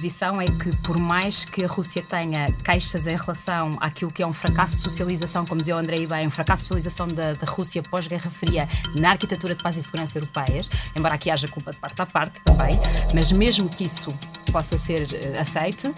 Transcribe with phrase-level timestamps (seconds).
[0.00, 4.26] posição é que, por mais que a Rússia tenha queixas em relação àquilo que é
[4.26, 7.46] um fracasso de socialização, como dizia o Andrei bem, um fracasso de socialização da, da
[7.46, 8.66] Rússia pós-Guerra Fria
[8.98, 12.40] na arquitetura de paz e segurança europeias, embora aqui haja culpa de parte a parte
[12.40, 12.72] também,
[13.14, 14.10] mas mesmo que isso
[14.50, 15.92] possa ser uh, aceite,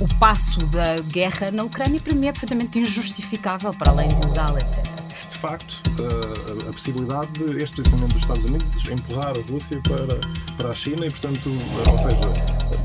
[0.00, 4.58] o passo da guerra na Ucrânia para mim é perfeitamente injustificável, para além de ilegal,
[4.58, 4.97] etc.
[5.38, 10.18] De facto, a, a possibilidade de este posicionamento dos Estados Unidos empurrar a Rússia para,
[10.56, 11.48] para a China e, portanto,
[11.88, 12.16] ou seja,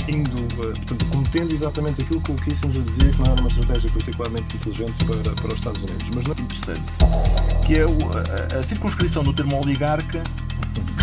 [0.08, 3.90] indo, eh, portanto, cometendo exatamente aquilo que o Kissinger dizia que não era uma estratégia
[3.90, 6.09] particularmente inteligente para, para os Estados Unidos.
[6.14, 6.36] Mas não...
[6.44, 6.84] Interessante.
[7.66, 10.22] Que é o, a, a circunscrição do termo oligarca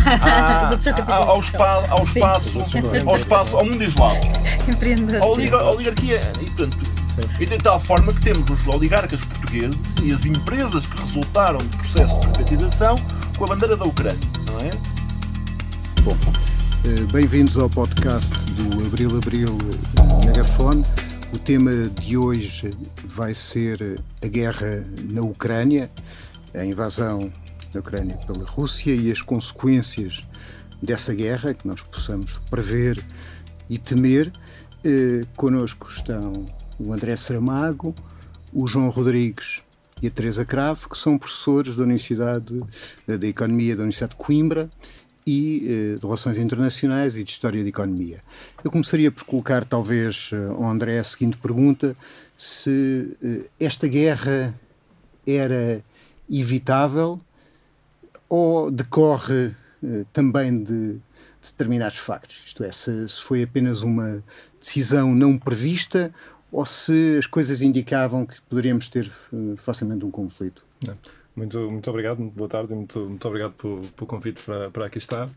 [0.06, 2.58] ah, ao, espaço, ao espaço,
[3.04, 4.20] ao espaço, ao mundo isolado.
[4.68, 5.60] Empreendedor.
[5.60, 6.78] A oligarquia, e, portanto,
[7.38, 11.76] e de tal forma que temos os oligarcas portugueses e as empresas que resultaram do
[11.78, 12.96] processo de privatização
[13.36, 14.70] com a bandeira da Ucrânia, não é?
[16.02, 16.16] Bom,
[16.84, 19.58] eh, bem-vindos ao podcast do Abril Abril
[20.24, 20.84] Megafone.
[21.32, 22.72] O tema de hoje
[23.04, 25.90] vai ser a guerra na Ucrânia,
[26.54, 27.32] a invasão
[27.72, 30.22] da Ucrânia pela Rússia e as consequências
[30.82, 33.04] dessa guerra que nós possamos prever
[33.68, 34.32] e temer.
[34.82, 36.46] Eh, conosco estão
[36.80, 37.94] o André Saramago,
[38.52, 39.62] o João Rodrigues
[40.02, 42.62] e a Teresa Cravo, que são professores da Universidade
[43.06, 44.70] da Economia da Universidade de Coimbra
[45.26, 48.20] e eh, de Relações Internacionais e de História da Economia.
[48.64, 51.94] Eu começaria por colocar, talvez, eh, ao André a seguinte pergunta:
[52.36, 54.58] se eh, esta guerra
[55.26, 55.84] era
[56.30, 57.20] evitável
[58.28, 59.54] ou decorre
[60.12, 60.96] também de
[61.42, 62.42] determinados factos?
[62.46, 64.22] Isto é, se, se foi apenas uma
[64.60, 66.12] decisão não prevista
[66.52, 70.64] ou se as coisas indicavam que poderíamos ter uh, facilmente um conflito.
[71.34, 74.98] Muito, muito obrigado, boa tarde e muito, muito obrigado pelo, pelo convite para, para aqui
[74.98, 75.28] estar.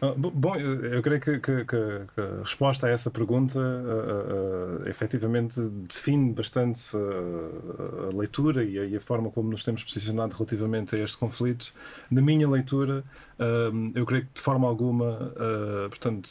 [0.00, 1.76] Uh, bom, eu, eu creio que, que, que,
[2.20, 8.96] a resposta a essa pergunta uh, uh, efetivamente define bastante a leitura e a, e
[8.96, 11.74] a, forma como nos temos posicionado relativamente a este conflito.
[12.10, 13.02] Na minha leitura,
[13.94, 15.32] eu creio que de forma alguma,
[15.88, 16.30] portanto,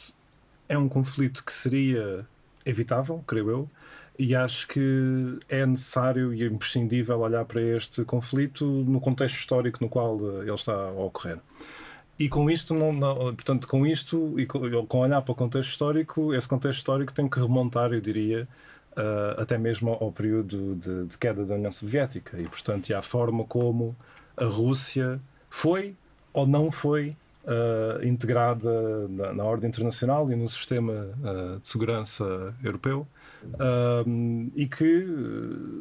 [0.68, 2.26] é um conflito que seria
[2.64, 3.70] evitável, creio eu,
[4.18, 9.88] e acho que é necessário e imprescindível olhar para este conflito no contexto histórico no
[9.88, 11.38] qual ele está a ocorrer.
[12.18, 15.70] E com isto, não, não, portanto, com isto e com, com, olhar para o contexto
[15.70, 18.48] histórico, esse contexto histórico tem que remontar, eu diria,
[18.96, 23.02] uh, até mesmo ao período de, de, queda da União Soviética e, portanto, e à
[23.02, 23.94] forma como
[24.36, 25.94] a Rússia foi
[26.32, 32.52] ou não foi uh, integrada na, na, ordem internacional e no sistema uh, de segurança
[32.64, 33.06] europeu.
[34.54, 35.06] E que,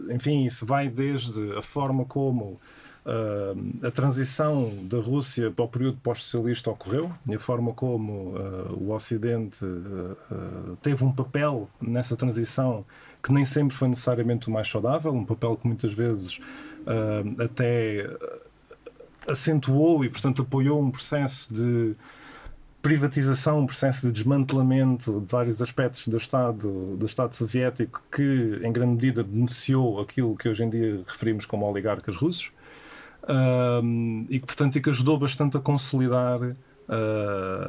[0.09, 2.59] enfim, isso vai desde a forma como
[3.07, 8.73] Uh, a transição da Rússia para o período pós-socialista ocorreu e a forma como uh,
[8.78, 12.85] o Ocidente uh, teve um papel nessa transição
[13.23, 16.41] que nem sempre foi necessariamente o mais saudável, um papel que muitas vezes
[17.44, 18.09] até
[19.29, 21.95] acentuou e, portanto, apoiou um processo de
[22.82, 28.72] privatização, um processo de desmantelamento de vários aspectos do Estado, do Estado soviético que, em
[28.72, 32.52] grande medida, beneficiou aquilo que hoje em dia referimos como oligarcas russos
[33.28, 36.56] um, e que, portanto, e que ajudou bastante a consolidar uh,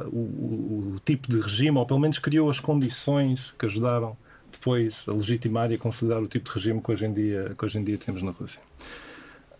[0.07, 4.15] o, o, tipo de regime, ou pelo menos criou as condições que ajudaram
[4.51, 7.65] depois a legitimar e a consolidar o tipo de regime que hoje em dia, que
[7.65, 8.61] hoje em dia temos na Rússia.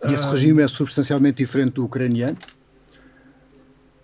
[0.07, 2.37] E esse regime é substancialmente diferente do ucraniano?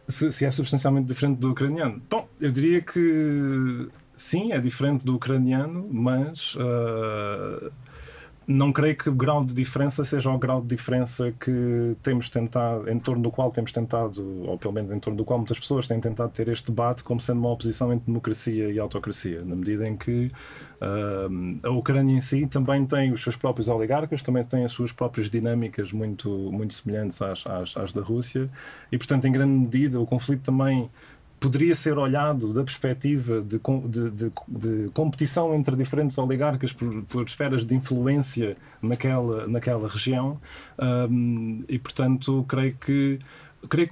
[0.08, 2.02] Se, se, é substancialmente diferente do ucraniano?
[2.10, 7.72] Bom, eu diria que sim, é diferente do ucraniano, mas uh,
[8.48, 12.90] não creio que o grau de diferença seja o grau de diferença que temos tentado,
[12.90, 15.88] em torno do qual temos tentado, ou pelo menos em torno do qual muitas pessoas
[15.88, 19.88] têm tentado ter este debate como sendo uma oposição entre democracia e autocracia, na medida
[19.88, 20.28] em que
[20.80, 24.92] uh, a Ucrânia em si também tem os seus próprios oligarcas, também tem as suas
[24.92, 28.50] próprias dinâmicas muito, muito semelhantes às, às, às da Rússia,
[28.92, 30.90] e portanto, em grande medida, o conflito também
[31.40, 37.24] poderia ser olhado da perspectiva de, de, de, de competição entre diferentes oligarcas por, por,
[37.26, 40.40] esferas de influência naquela, naquela região
[41.10, 43.20] um, e, portanto, creio que
[43.68, 43.90] creio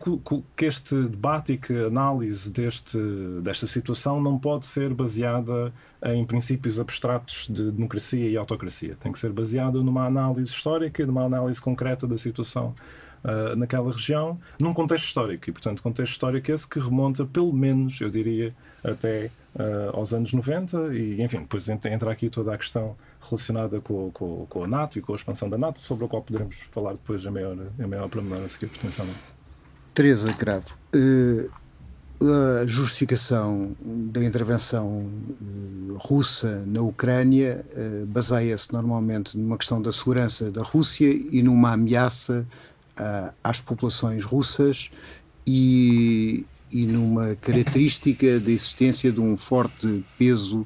[0.56, 2.98] que, este debate e que a análise deste,
[3.42, 5.74] desta situação não pode ser baseada
[6.06, 8.96] em princípios abstratos de democracia e autocracia.
[9.00, 12.76] Tem que ser baseada numa análise histórica e numa análise concreta da situação
[13.24, 15.50] uh, naquela região, num contexto histórico.
[15.50, 18.54] E, portanto, contexto histórico esse que remonta, pelo menos, eu diria,
[18.84, 20.94] até uh, aos anos 90.
[20.96, 25.02] E, enfim, depois entra aqui toda a questão relacionada com, com, com, a NATO e
[25.02, 28.10] com a expansão da NATO, sobre a qual poderemos falar depois em maior, em maior
[28.10, 29.20] pormenor a seguir, potencialmente.
[29.94, 31.50] Teresa Cravo, uh,
[32.62, 35.10] a justificação da intervenção
[35.98, 37.66] russa na Ucrânia
[38.08, 42.48] baseia-se normalmente numa questão da segurança da Rússia e numa ameaça
[43.00, 44.92] uh, às populações russas
[45.46, 50.66] e, e numa característica da existência de um forte peso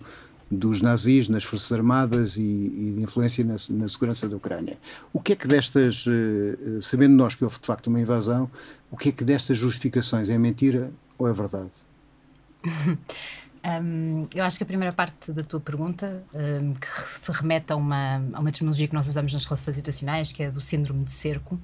[0.49, 4.77] dos nazis nas Forças Armadas e, e de influência na, na, segurança da Ucrânia.
[5.11, 6.05] O que é que destas,
[6.81, 8.49] sabendo nós que houve de facto uma invasão,
[8.89, 11.71] o que é que destas justificações é mentira ou é verdade?
[13.65, 17.75] Um, eu acho que a primeira parte da tua pergunta, um, que se remete a
[17.75, 21.11] uma, a uma terminologia que nós usamos nas relações internacionais, que é do síndrome de
[21.11, 21.59] cerco,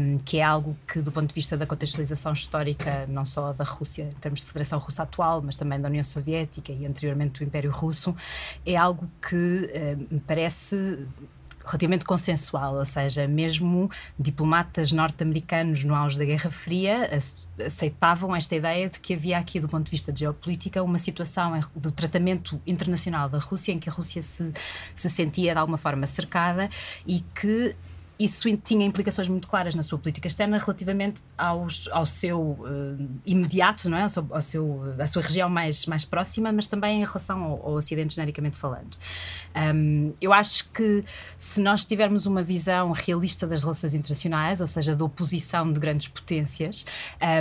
[0.00, 3.64] um, que é algo que, do ponto de vista da contextualização histórica, não só da
[3.64, 7.44] Rússia, em termos de Federação Russa atual, mas também da União Soviética e anteriormente do
[7.44, 8.16] Império Russo,
[8.64, 9.70] é algo que
[10.10, 11.06] me parece
[11.68, 17.10] relativamente consensual, ou seja, mesmo diplomatas norte-americanos no auge da Guerra Fria
[17.64, 21.58] aceitavam esta ideia de que havia aqui, do ponto de vista de geopolítica, uma situação
[21.74, 24.52] do tratamento internacional da Rússia em que a Rússia se,
[24.94, 26.70] se sentia de alguma forma cercada
[27.06, 27.74] e que
[28.18, 33.88] isso tinha implicações muito claras na sua política externa relativamente aos, ao seu uh, imediato,
[33.88, 34.02] não é?
[34.02, 37.66] ao seu, ao seu, à sua região mais, mais próxima, mas também em relação ao,
[37.66, 38.96] ao Ocidente, genericamente falando.
[39.54, 41.04] Um, eu acho que
[41.36, 46.08] se nós tivermos uma visão realista das relações internacionais, ou seja, da oposição de grandes
[46.08, 46.84] potências,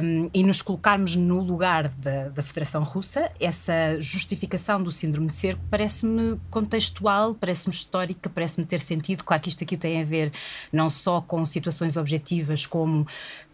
[0.03, 5.35] um, e nos colocarmos no lugar da, da Federação Russa, essa justificação do síndrome de
[5.35, 9.23] cerco parece-me contextual, parece-me histórica, parece-me ter sentido.
[9.23, 10.31] Claro que isto aqui tem a ver
[10.71, 13.07] não só com situações objetivas como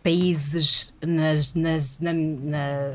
[0.03, 2.93] países nas, nas, na, na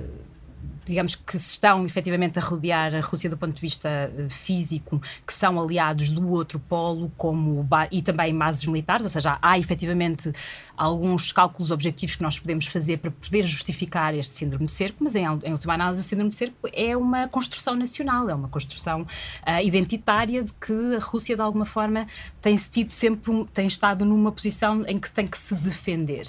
[0.89, 5.01] digamos que se estão efetivamente a rodear a Rússia do ponto de vista eh, físico,
[5.27, 10.33] que são aliados do outro polo, como e também bases militares, ou seja, há efetivamente
[10.77, 15.17] alguns cálculos objetivos que nós podemos fazer para poder justificar este síndrome de cerco, mas
[15.17, 19.03] em, em última análise o síndrome de cerco é uma construção nacional, é uma construção
[19.03, 22.07] uh, identitária de que a Rússia de alguma forma
[22.41, 26.27] tem tido sempre tem estado numa posição em que tem que se defender.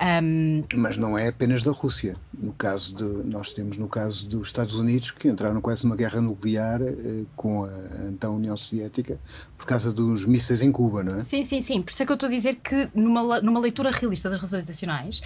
[0.00, 0.64] Um...
[0.74, 2.16] Mas não é apenas da Rússia.
[2.36, 6.20] No caso de nós temos no caso dos Estados Unidos, que entraram quase numa guerra
[6.20, 7.70] nuclear eh, com a
[8.08, 9.18] então União Soviética
[9.62, 11.20] por causa dos mísseis em Cuba, não é?
[11.20, 11.80] Sim, sim, sim.
[11.80, 14.66] Por isso é que eu estou a dizer que numa, numa leitura realista das relações
[14.66, 15.22] nacionais,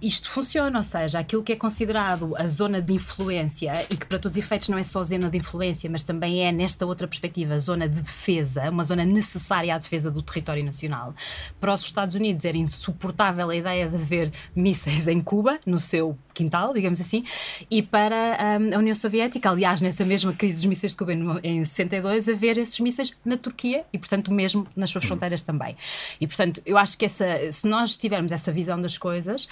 [0.00, 4.18] isto funciona, ou seja, aquilo que é considerado a zona de influência e que para
[4.18, 7.58] todos os efeitos não é só zona de influência, mas também é, nesta outra perspectiva,
[7.58, 11.14] zona de defesa, uma zona necessária à defesa do território nacional.
[11.58, 16.14] Para os Estados Unidos era insuportável a ideia de haver mísseis em Cuba, no seu
[16.34, 17.24] quintal, digamos assim,
[17.70, 21.12] e para um, a União Soviética, aliás, nessa mesma crise dos mísseis de Cuba
[21.42, 25.76] em, 62, haver esses mísseis na Turquia e, portanto, mesmo nas suas fronteiras também.
[26.20, 29.48] E, portanto, eu acho que essa, se nós tivermos essa visão das coisas,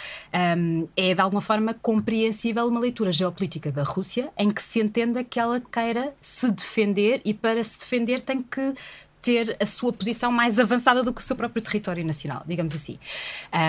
[0.58, 5.23] um, é de alguma forma compreensível uma leitura geopolítica da Rússia em que se entenda
[5.25, 8.75] que ela queira se defender e, para se defender, tem que
[9.23, 12.99] ter a sua posição mais avançada do que o seu próprio território nacional, digamos assim.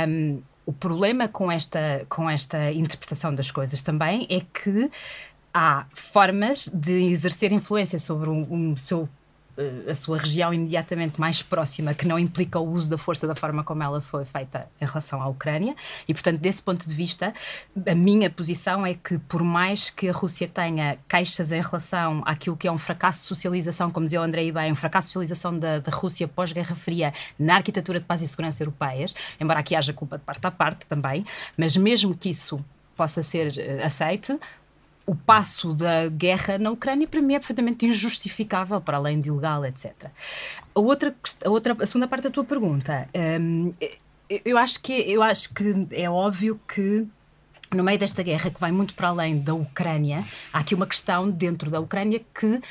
[0.07, 4.92] Um, o problema com esta, com esta interpretação das coisas também é que
[5.53, 9.10] há formas de exercer influência sobre o, o seu
[9.89, 13.63] a sua região imediatamente mais próxima, que não implica o uso da força da forma
[13.63, 15.75] como ela foi feita em relação à Ucrânia.
[16.07, 17.33] E, portanto, desse ponto de vista,
[17.86, 22.55] a minha posição é que, por mais que a Rússia tenha queixas em relação àquilo
[22.55, 25.58] que é um fracasso de socialização, como dizia o Andrei bem, um fracasso de socialização
[25.58, 29.93] da, da Rússia pós-Guerra Fria na arquitetura de paz e segurança europeias, embora aqui haja
[29.93, 31.25] culpa de parte a parte também,
[31.58, 32.63] mas mesmo que isso
[32.96, 34.38] possa ser uh, aceite,
[35.08, 39.66] o passo da guerra na Ucrânia para mim é perfeitamente injustificável, para além de ilegal,
[39.66, 39.94] etc.
[40.76, 43.08] A outra, a outra, a segunda parte da tua pergunta,
[43.40, 43.74] hum,
[44.44, 47.08] eu acho que eu acho que é óbvio que
[47.74, 51.30] no meio desta guerra que vai muito para além da Ucrânia, há aqui uma questão
[51.30, 52.62] dentro da Ucrânia que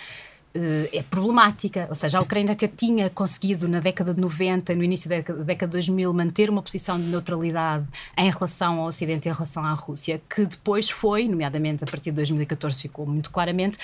[0.93, 1.87] é problemática.
[1.89, 5.67] Ou seja, a Ucrânia até tinha conseguido, na década de 90 no início da década
[5.67, 7.87] de 2000, manter uma posição de neutralidade
[8.17, 12.11] em relação ao Ocidente e em relação à Rússia, que depois foi, nomeadamente a partir
[12.11, 13.79] de 2014, ficou muito claramente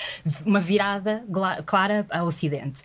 [0.45, 1.25] uma virada
[1.67, 2.83] clara ao Ocidente.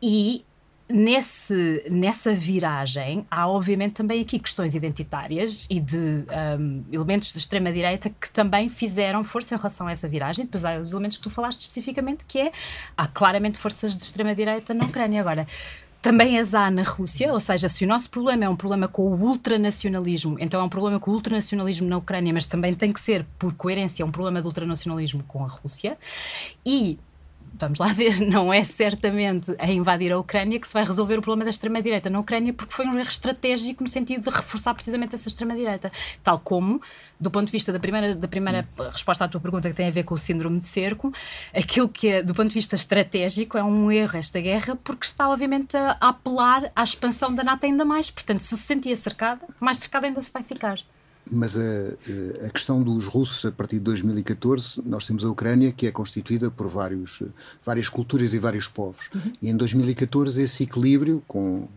[0.00, 0.44] E
[0.92, 8.10] nesse, nessa viragem há obviamente também aqui questões identitárias e de um, elementos de extrema-direita
[8.10, 10.44] que também fizeram força em relação a essa viragem.
[10.44, 12.52] Depois há os elementos que tu falaste especificamente, que é
[12.96, 15.20] há claramente forças de extrema-direita na Ucrânia.
[15.20, 15.46] Agora,
[16.02, 19.02] também as há na Rússia, ou seja, se o nosso problema é um problema com
[19.02, 23.00] o ultranacionalismo, então é um problema com o ultranacionalismo na Ucrânia, mas também tem que
[23.00, 25.96] ser, por coerência, um problema de ultranacionalismo com a Rússia.
[26.66, 26.98] E
[27.54, 31.22] vamos lá ver, não é certamente a invadir a Ucrânia que se vai resolver o
[31.22, 35.14] problema da extrema-direita na Ucrânia, porque foi um erro estratégico no sentido de reforçar precisamente
[35.14, 35.92] essa extrema-direita.
[36.22, 36.80] Tal como,
[37.20, 39.90] do ponto de vista da primeira, da primeira resposta à tua pergunta, que tem a
[39.90, 41.12] ver com o síndrome de cerco,
[41.54, 45.28] aquilo que, é, do ponto de vista estratégico, é um erro esta guerra, porque está,
[45.28, 48.10] obviamente, a, apelar à expansão da NATO ainda mais.
[48.10, 50.78] Portanto, se se sentia cercada, mais cercada ainda se vai ficar.
[51.30, 55.86] Mas a, a, questão dos russos, a partir de 2014, nós temos a Ucrânia, que
[55.86, 57.22] é constituída por vários,
[57.64, 59.08] várias culturas e vários povos.
[59.14, 59.32] Uhum.
[59.40, 61.68] E em 2014, esse equilíbrio, com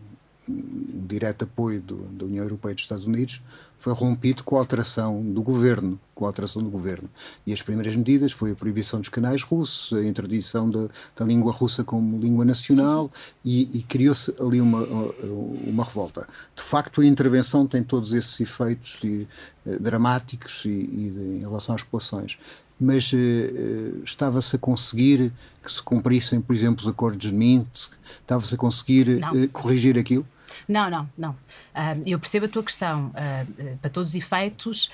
[0.48, 3.40] um direto apoio do, da União Europeia e dos Estados Unidos,
[3.78, 7.08] foi rompido com a alteração do governo, com a alteração do governo.
[7.46, 11.52] E as primeiras medidas foi a proibição dos canais russos, a introdução da, da língua
[11.52, 13.10] russa como língua nacional
[13.44, 13.68] sim, sim.
[13.72, 16.26] e, e criou-se ali uma, uma revolta.
[16.54, 19.28] De facto, a intervenção tem todos esses efeitos e,
[19.66, 22.38] eh, dramáticos e, e de, em relação às populações
[22.78, 25.32] mas uh, estava-se a conseguir
[25.64, 27.92] que se cumprissem, por exemplo, os acordos de Minsk?
[28.20, 30.26] Estava-se a conseguir uh, corrigir aquilo?
[30.68, 31.30] Não, não, não.
[31.30, 33.08] Uh, eu percebo a tua questão.
[33.08, 34.90] Uh, para todos os efeitos,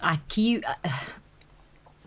[0.00, 0.60] aqui.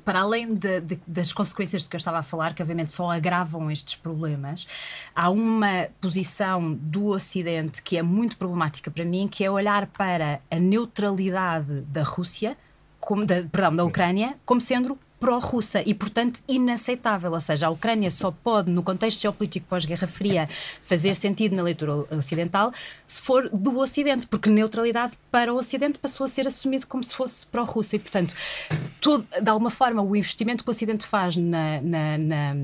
[0.04, 3.12] para além de, de, das consequências de que eu estava a falar, que obviamente só
[3.12, 4.68] agravam estes problemas,
[5.16, 10.39] há uma posição do Ocidente que é muito problemática para mim, que é olhar para
[10.50, 12.58] a neutralidade da Rússia,
[13.00, 17.32] como, da, perdão, da Ucrânia, como sendo pró-russa e, portanto, inaceitável.
[17.32, 20.50] Ou seja, a Ucrânia só pode, no contexto geopolítico pós-Guerra Fria,
[20.82, 22.72] fazer sentido na leitura ocidental
[23.06, 27.14] se for do Ocidente, porque neutralidade para o Ocidente passou a ser assumido como se
[27.14, 27.96] fosse pró-russa.
[27.96, 28.34] E, portanto,
[29.02, 32.56] todo, de alguma forma, o investimento que o Ocidente faz na, na, na,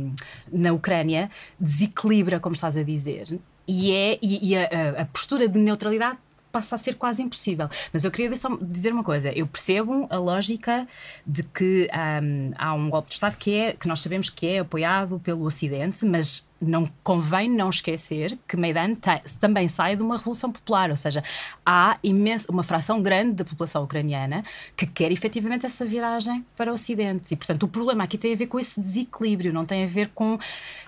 [0.52, 3.40] na Ucrânia desequilibra, como estás a dizer.
[3.68, 6.20] E, é, e, e a, a postura de neutralidade
[6.56, 7.68] passa a ser quase impossível.
[7.92, 10.88] Mas eu queria só dizer uma coisa: eu percebo a lógica
[11.28, 14.60] de que um, há um golpe de Estado que, é, que nós sabemos que é
[14.60, 18.96] apoiado pelo Ocidente, mas não convém não esquecer que Maidan
[19.40, 21.22] também sai de uma revolução popular, ou seja,
[21.66, 24.44] há imensa, uma fração grande da população ucraniana
[24.76, 27.34] que quer efetivamente essa viragem para o Ocidente.
[27.34, 30.10] E, portanto, o problema aqui tem a ver com esse desequilíbrio, não tem a ver
[30.16, 30.40] com.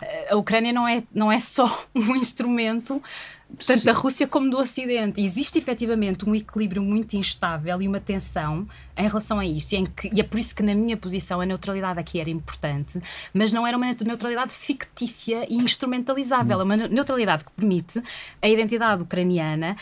[0.02, 3.02] Eh, a Ucrânia não é, não é só um instrumento
[3.66, 3.86] tanto Sim.
[3.86, 5.22] da Rússia como do Ocidente.
[5.22, 9.74] Existe efetivamente um equilíbrio muito instável e uma tensão em relação a isto.
[9.74, 13.02] E, que, e, é por isso que, na minha posição, a neutralidade aqui era importante,
[13.34, 16.58] mas não era uma neutralidade fictícia e instrumentalizável.
[16.58, 16.62] Hum.
[16.62, 18.02] É uma neutralidade que permite
[18.42, 19.78] a identidade ucraniana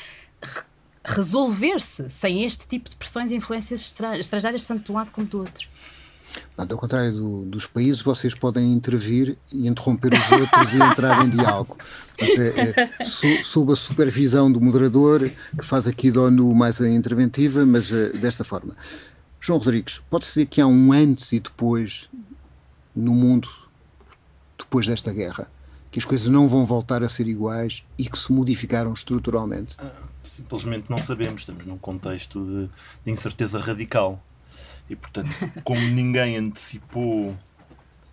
[1.03, 5.39] resolver-se sem este tipo de pressões e influências estrangeiras, tanto de um lado como do
[5.39, 5.67] outro.
[6.57, 11.29] Ao contrário do, dos países, vocês podem intervir e interromper os outros e entrar em
[11.29, 11.77] diálogo.
[12.17, 16.89] Portanto, é, é, sob a supervisão do moderador, que faz aqui da ONU mais a
[16.89, 18.75] interventiva, mas é, desta forma.
[19.39, 22.09] João Rodrigues, pode-se dizer que há um antes e depois
[22.95, 23.49] no mundo,
[24.57, 25.47] depois desta guerra?
[25.91, 29.75] Que as coisas não vão voltar a ser iguais e que se modificaram estruturalmente?
[29.77, 29.91] Ah,
[30.23, 31.41] simplesmente não sabemos.
[31.41, 32.69] Estamos num contexto de,
[33.05, 34.21] de incerteza radical
[34.89, 35.29] e, portanto,
[35.63, 37.35] como ninguém antecipou,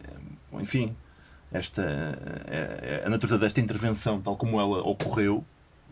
[0.04, 0.96] eh, enfim,
[1.52, 5.44] esta, a, eh, a natureza desta intervenção, tal como ela ocorreu,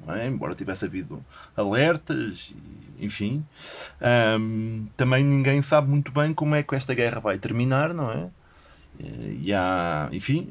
[0.08, 0.26] é?
[0.26, 1.22] embora tivesse havido
[1.54, 2.54] alertas,
[2.98, 3.44] enfim,
[4.96, 8.28] também ninguém sabe muito bem como é que esta guerra vai terminar, não é?
[8.98, 10.48] Eh, e há, enfim,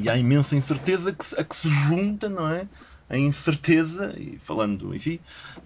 [0.00, 2.66] e há imensa incerteza a que se junta, não é?
[3.10, 5.18] A incerteza, e falando, enfim,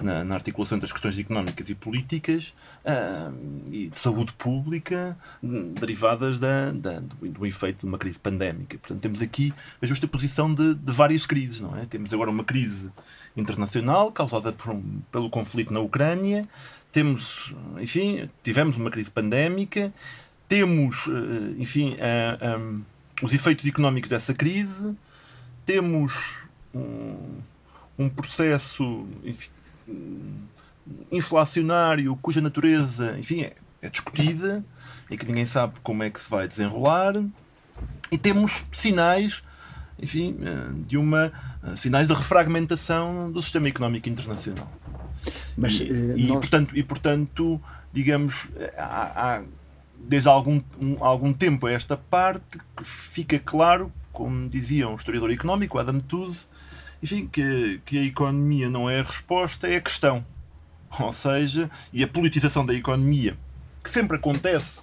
[0.02, 2.54] na, na articulação das questões económicas e políticas
[2.86, 3.34] uh,
[3.70, 8.78] e de saúde pública derivadas da, da do, do, efeito de uma crise pandémica.
[8.78, 11.84] Portanto, temos aqui a justa posição de, de várias crises, não é?
[11.84, 12.90] Temos agora uma crise
[13.36, 16.48] internacional causada um, pelo conflito na Ucrânia,
[16.90, 19.92] temos, enfim, tivemos uma crise pandémica,
[20.48, 21.94] temos, uh, enfim,
[23.22, 24.94] os efeitos económicos dessa crise,
[25.66, 27.38] temos um,
[27.98, 29.50] um processo enfim,
[31.10, 34.64] inflacionário cuja natureza, enfim, é, é discutida
[35.10, 37.14] e que ninguém sabe como é que se vai desenrolar.
[38.10, 39.42] E temos sinais,
[40.00, 44.70] enfim, eh, de uma eh, sinais de refragmentação do sistema económico internacional.
[45.56, 47.60] Mas, e, uh, e, portanto, e portanto,
[47.92, 49.42] digamos, há, há,
[49.96, 55.30] desde algum, um, algum tempo a esta parte que fica claro, como dizia um historiador
[55.30, 56.46] económico, Adam Tooze,
[57.04, 60.24] enfim, que, que a economia não é a resposta, é a questão.
[60.98, 63.36] Ou seja, e a politização da economia,
[63.82, 64.80] que sempre acontece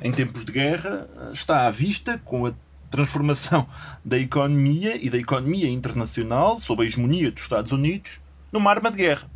[0.00, 2.54] em tempos de guerra, está à vista com a
[2.90, 3.68] transformação
[4.02, 8.18] da economia e da economia internacional, sob a hegemonia dos Estados Unidos,
[8.50, 9.28] numa arma de guerra.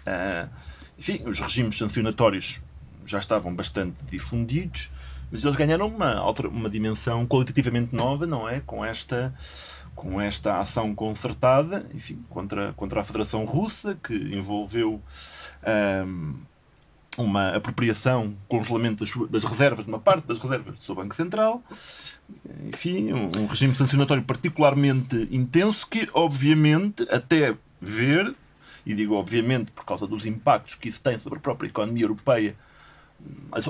[0.00, 0.50] Uh,
[0.98, 2.60] enfim, os regimes sancionatórios
[3.06, 4.90] já estavam bastante difundidos,
[5.34, 8.60] mas eles ganharam uma, uma dimensão qualitativamente nova, não é?
[8.60, 9.34] Com esta,
[9.92, 15.02] com esta ação concertada, enfim, contra, contra a Federação Russa, que envolveu
[16.06, 16.34] um,
[17.18, 21.60] uma apropriação, congelamento das, das reservas, uma parte das reservas do seu Banco Central,
[22.68, 28.32] enfim, um, um regime sancionatório particularmente intenso que, obviamente, até ver,
[28.86, 32.54] e digo obviamente por causa dos impactos que isso tem sobre a própria economia europeia,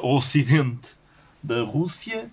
[0.02, 1.02] o ocidente
[1.44, 2.30] da Rússia,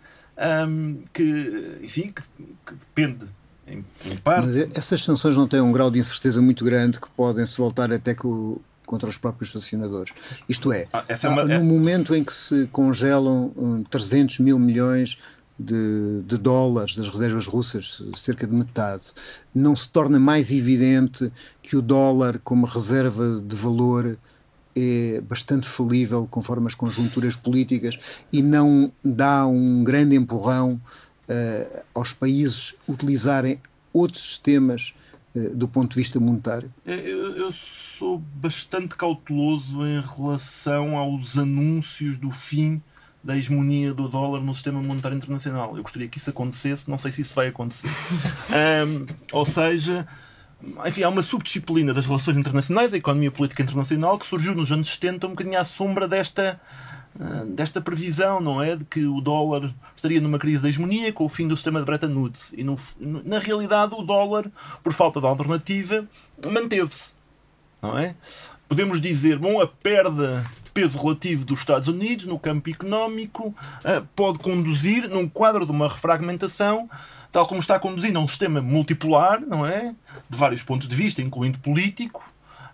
[0.68, 2.22] um, que, enfim, que,
[2.66, 3.26] que depende
[3.68, 4.48] em, em, parte.
[4.48, 7.92] Mas essas sanções não têm um grau de incerteza muito grande que podem se voltar
[7.92, 10.14] até que o, contra os próprios sancionadores.
[10.48, 11.60] Isto é, ah, é uma, no é...
[11.60, 15.18] momento em que se congelam um, 300 mil milhões
[15.60, 19.06] de, de, dólares das reservas russas, cerca de metade,
[19.54, 24.18] não se torna mais evidente que o dólar, como reserva de valor,
[24.76, 28.00] é bastante falível conforme as conjunturas políticas
[28.32, 30.80] e não dá um grande empurrão
[31.30, 33.60] uh, aos países utilizarem
[33.94, 34.94] outros sistemas
[35.36, 36.72] uh, do ponto de vista monetário?
[36.86, 42.82] Eu, eu, sou bastante cauteloso em relação aos anúncios do fim
[43.24, 45.78] da hegemonia do dólar no sistema monetário internacional.
[45.78, 47.88] Eu gostaria que isso acontecesse, não sei se isso vai acontecer.
[48.88, 50.08] um, ou seja,
[50.86, 54.90] enfim, há uma subdisciplina das relações internacionais, a economia política internacional, que surgiu nos anos
[54.90, 56.60] 70 um bocadinho à sombra desta,
[57.20, 58.76] ah, desta previsão, não é?
[58.76, 62.14] De que o dólar estaria numa crise hegemonia com o fim do sistema de Bretton
[62.14, 62.54] Woods.
[62.56, 64.52] E no, na realidade, o dólar,
[64.84, 66.06] por falta de alternativa,
[66.46, 67.16] manteve-se,
[67.82, 68.16] não é?
[68.68, 73.54] Podemos dizer, bom, a perda peso relativo dos Estados Unidos no campo económico
[73.84, 76.90] ah, pode conduzir, num quadro de uma refragmentação,
[77.32, 79.96] tal como está conduzindo a um sistema multipolar, não é?
[80.30, 82.22] De vários pontos de vista, incluindo político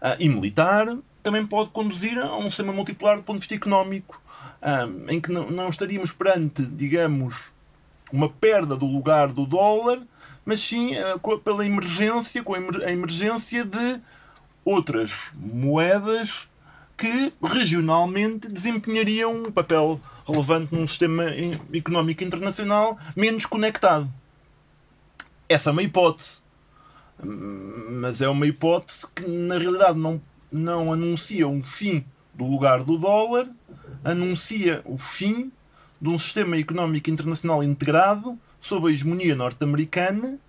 [0.02, 4.20] uh, e militar, também pode conduzir a um sistema multipolar do ponto de vista económico,
[4.62, 7.52] uh, em que não, não estaríamos perante, digamos,
[8.12, 10.00] uma perda do lugar do dólar,
[10.44, 14.02] mas sim uh, pela emergência, com a emergência de
[14.66, 16.48] outras moedas
[16.98, 21.26] que regionalmente desempenhariam um papel relevante num sistema
[21.72, 24.12] económico internacional menos conectado.
[25.50, 26.42] Essa é uma hipótese.
[27.24, 32.98] Mas é uma hipótese que, na realidade, não, não anuncia um fim do lugar do
[32.98, 33.48] dólar,
[34.04, 35.52] anuncia o fim
[36.00, 40.40] de um sistema económico internacional integrado sob a hegemonia norte-americana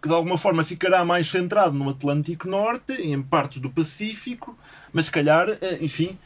[0.00, 4.56] que de alguma forma ficará mais centrado no Atlântico Norte, em partes do Pacífico,
[4.92, 6.16] mas se calhar, eh, enfim,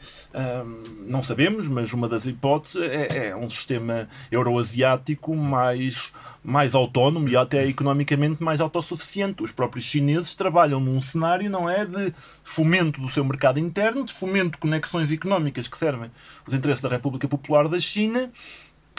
[1.07, 7.35] não sabemos, mas uma das hipóteses é, é um sistema euroasiático mais, mais autónomo e
[7.35, 9.41] até economicamente mais autossuficiente.
[9.41, 14.13] Os próprios chineses trabalham num cenário, não é, de fomento do seu mercado interno, de
[14.13, 16.11] fomento de conexões económicas que servem
[16.45, 18.31] os interesses da República Popular da China,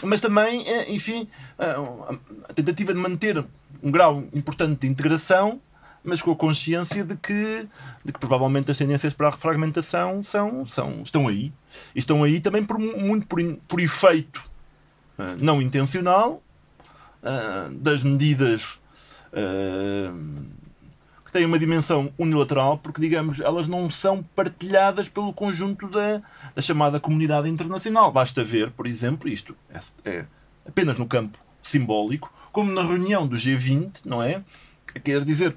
[0.03, 1.75] mas também, eh, enfim, eh,
[2.49, 3.43] a tentativa de manter
[3.81, 5.59] um grau importante de integração,
[6.03, 7.67] mas com a consciência de que,
[8.03, 11.51] de que provavelmente as tendências para a refragmentação são, são, estão aí.
[11.95, 14.43] E estão aí também por, muito por, por efeito
[15.17, 16.41] uh, não intencional
[17.79, 18.79] das medidas
[21.31, 26.21] que têm uma dimensão unilateral, porque, digamos, elas não são partilhadas pelo conjunto da,
[26.53, 28.11] da chamada comunidade internacional.
[28.11, 30.25] Basta ver, por exemplo, isto é, é
[30.67, 34.43] apenas no campo simbólico, como na reunião do G20, não é?
[35.03, 35.55] Quer dizer,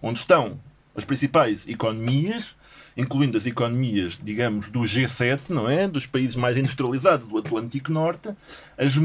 [0.00, 0.60] onde estão
[0.94, 2.54] as principais economias,
[2.96, 5.88] incluindo as economias, digamos, do G7, não é?
[5.88, 8.30] Dos países mais industrializados do Atlântico Norte,
[8.78, 9.00] as, uh,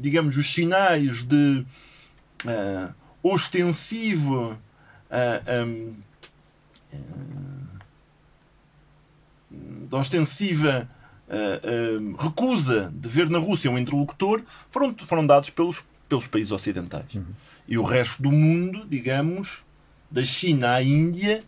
[0.00, 1.64] digamos, os sinais de
[2.44, 4.58] uh, ostensivo
[5.10, 5.94] uh, um,
[9.90, 10.88] da ostensiva
[11.28, 16.50] uh, uh, recusa de ver na Rússia um interlocutor foram, foram dados pelos pelos países
[16.52, 17.14] ocidentais.
[17.14, 17.26] Uhum.
[17.66, 19.58] E o resto do mundo, digamos,
[20.10, 21.44] da China à Índia,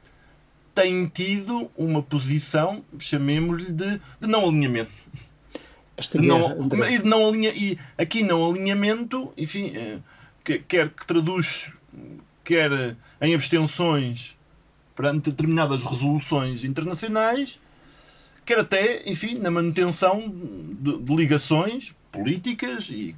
[0.75, 4.92] tem tido uma posição, chamemos-lhe, de, de não alinhamento.
[6.12, 9.99] De não, e, de não alinha, e aqui não alinhamento, enfim, eh,
[10.66, 11.70] quer que traduz,
[12.42, 14.37] quer em abstenções
[14.94, 17.59] perante determinadas resoluções internacionais,
[18.44, 23.14] quer até, enfim, na manutenção de, de ligações políticas e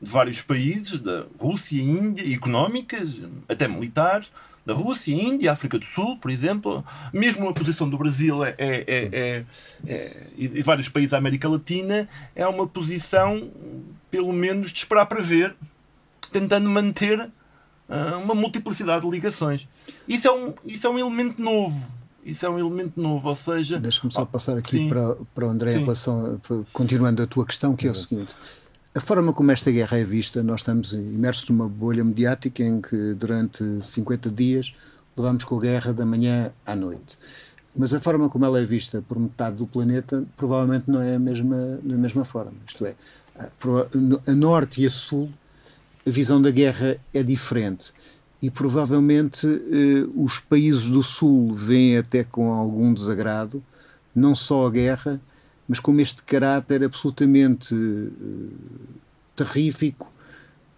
[0.00, 4.30] de vários países, da Rússia, Índia, económicas, até militares,
[4.64, 6.84] da Rússia, Índia, África do Sul, por exemplo.
[7.12, 9.44] Mesmo a posição do Brasil é, é, é, é,
[9.86, 13.50] é e vários países da América Latina é uma posição,
[14.10, 15.56] pelo menos, de esperar para ver,
[16.30, 17.28] tentando manter
[18.22, 19.66] uma multiplicidade de ligações.
[20.06, 21.80] Isso é um, isso é um elemento novo.
[22.24, 23.78] isso é um elemento novo, ou seja.
[23.78, 25.78] Deixa-me só passar aqui para, para o André sim.
[25.78, 26.38] em relação.
[26.50, 28.34] A, continuando a tua questão, que é o seguinte.
[28.94, 33.14] A forma como esta guerra é vista, nós estamos imersos numa bolha mediática em que
[33.14, 34.74] durante 50 dias
[35.16, 37.18] levamos com a guerra da manhã à noite.
[37.76, 41.18] Mas a forma como ela é vista por metade do planeta provavelmente não é a
[41.18, 42.54] mesma, da mesma forma.
[42.66, 42.94] Isto é,
[44.26, 45.30] a norte e a sul,
[46.08, 47.92] a visão da guerra é diferente.
[48.40, 53.62] E provavelmente eh, os países do sul veem até com algum desagrado
[54.14, 55.20] não só a guerra,
[55.68, 58.48] mas com este caráter absolutamente eh,
[59.36, 60.10] terrífico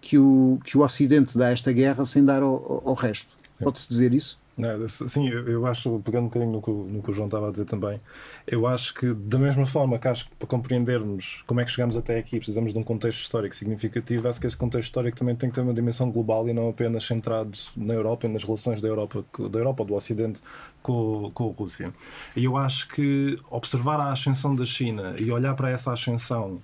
[0.01, 3.29] que o, que o Ocidente dá a esta guerra sem dar ao, ao resto.
[3.57, 4.40] Pode-se dizer isso?
[4.87, 7.65] Sim, eu acho, pegando um bocadinho no que, no que o João estava a dizer
[7.65, 7.99] também,
[8.45, 11.95] eu acho que, da mesma forma que acho que para compreendermos como é que chegamos
[11.95, 15.49] até aqui precisamos de um contexto histórico significativo, acho que esse contexto histórico também tem
[15.49, 18.87] que ter uma dimensão global e não apenas centrado na Europa e nas relações da
[18.87, 20.41] Europa, da Europa do Ocidente
[20.83, 21.93] com, com a Rússia.
[22.35, 26.61] E eu acho que observar a ascensão da China e olhar para essa ascensão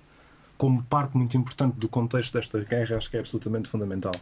[0.58, 4.12] como parte muito importante do contexto desta guerra, acho que é absolutamente fundamental.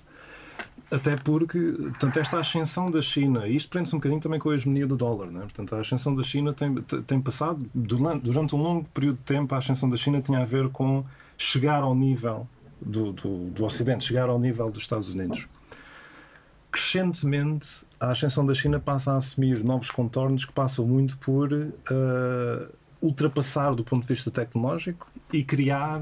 [0.90, 4.54] Até porque, portanto, esta ascensão da China, e isto prende-se um bocadinho também com a
[4.54, 5.40] hegemonia do dólar, né?
[5.40, 6.74] portanto, a ascensão da China tem,
[7.06, 10.68] tem passado, durante um longo período de tempo, a ascensão da China tinha a ver
[10.68, 11.04] com
[11.36, 12.46] chegar ao nível
[12.80, 15.48] do, do, do Ocidente, chegar ao nível dos Estados Unidos.
[16.70, 22.72] Crescentemente, a ascensão da China passa a assumir novos contornos que passam muito por uh,
[23.00, 26.00] ultrapassar do ponto de vista tecnológico e criar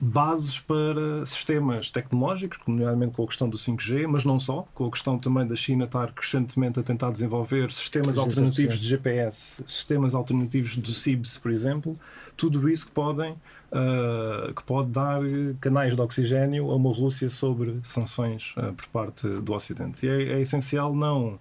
[0.00, 4.90] bases para sistemas tecnológicos, nomeadamente com a questão do 5G, mas não só, com a
[4.90, 10.76] questão também da China estar crescentemente a tentar desenvolver sistemas alternativos de GPS, sistemas alternativos
[10.76, 11.98] do CIBS, por exemplo,
[12.34, 15.20] tudo isso que podem uh, que pode dar
[15.60, 20.06] canais de oxigênio a uma Rússia sobre sanções uh, por parte do Ocidente.
[20.06, 21.38] E é, é essencial não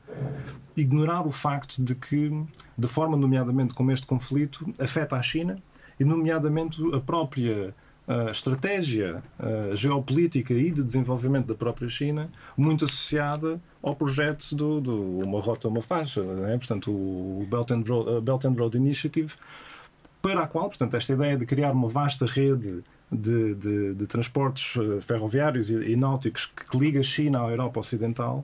[0.75, 2.29] ignorar o facto de que,
[2.77, 5.57] de forma nomeadamente como este conflito afeta a China
[5.99, 7.73] e nomeadamente a própria
[8.09, 14.81] uh, estratégia uh, geopolítica e de desenvolvimento da própria China, muito associada ao projeto do,
[14.81, 16.57] do Uma Rota, Uma Faixa, né?
[16.57, 19.35] portanto, o Belt and, Road, Belt and Road Initiative,
[20.21, 24.73] para a qual, portanto, esta ideia de criar uma vasta rede de, de, de transportes
[25.01, 28.43] ferroviários e, e náuticos que liga a China à Europa Ocidental,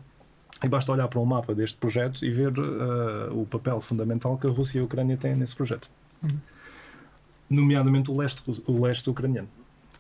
[0.63, 4.47] e basta olhar para um mapa deste projeto e ver uh, o papel fundamental que
[4.47, 5.89] a Rússia e a Ucrânia têm nesse projeto.
[6.23, 6.54] Uhum
[7.49, 9.49] nomeadamente o leste, o leste ucraniano.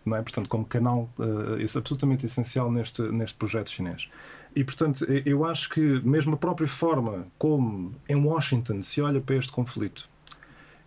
[0.05, 0.21] Não é?
[0.21, 4.07] Portanto, como canal uh, absolutamente essencial neste, neste projeto chinês.
[4.55, 9.35] E, portanto, eu acho que mesmo a própria forma como em Washington se olha para
[9.35, 10.07] este conflito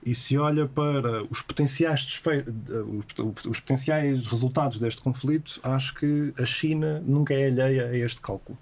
[0.03, 6.47] e se olha para os potenciais, os, os potenciais resultados deste conflito, acho que a
[6.47, 8.57] China nunca é alheia a este cálculo.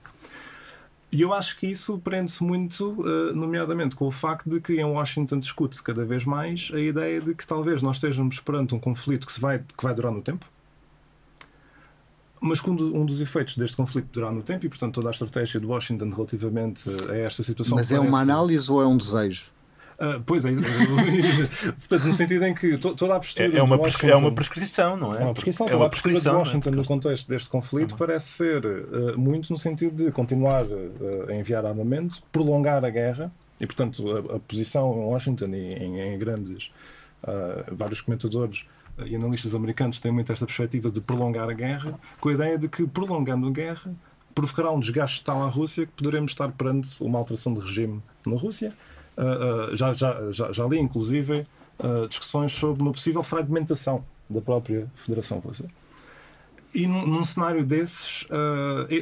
[1.16, 4.84] E eu acho que isso prende-se muito, uh, nomeadamente, com o facto de que em
[4.84, 9.26] Washington discute-se cada vez mais a ideia de que talvez nós estejamos perante um conflito
[9.26, 10.44] que, se vai, que vai durar no tempo,
[12.38, 15.58] mas que um, dos efeitos deste conflito durar no tempo, e portanto toda a estratégia
[15.58, 17.78] de Washington relativamente a esta situação.
[17.78, 18.10] Mas é parece...
[18.10, 19.44] uma análise ou é um desejo?
[19.98, 20.50] Uh, pois é,
[21.72, 23.50] portanto, no sentido em que to, toda a postura.
[23.50, 25.22] É, é, uma, Washington, é uma prescrição, não é?
[25.22, 25.66] É uma prescrição.
[25.66, 27.98] É toda a postura de Washington no contexto deste conflito uhum.
[27.98, 33.32] parece ser uh, muito no sentido de continuar uh, a enviar armamento, prolongar a guerra,
[33.58, 36.70] e portanto a, a posição em Washington e em, em grandes.
[37.72, 38.66] vários comentadores
[39.04, 42.68] e analistas americanos têm muito esta perspectiva de prolongar a guerra, com a ideia de
[42.68, 43.94] que prolongando a guerra
[44.34, 48.36] provocará um desgaste tal à Rússia que poderemos estar perante uma alteração de regime na
[48.36, 48.74] Rússia
[49.16, 51.44] uh, já, já, já, já li, inclusive,
[51.78, 55.66] uh, discussões sobre uma possível fragmentação da própria Federação Russa.
[56.74, 58.26] E num, num cenário desses,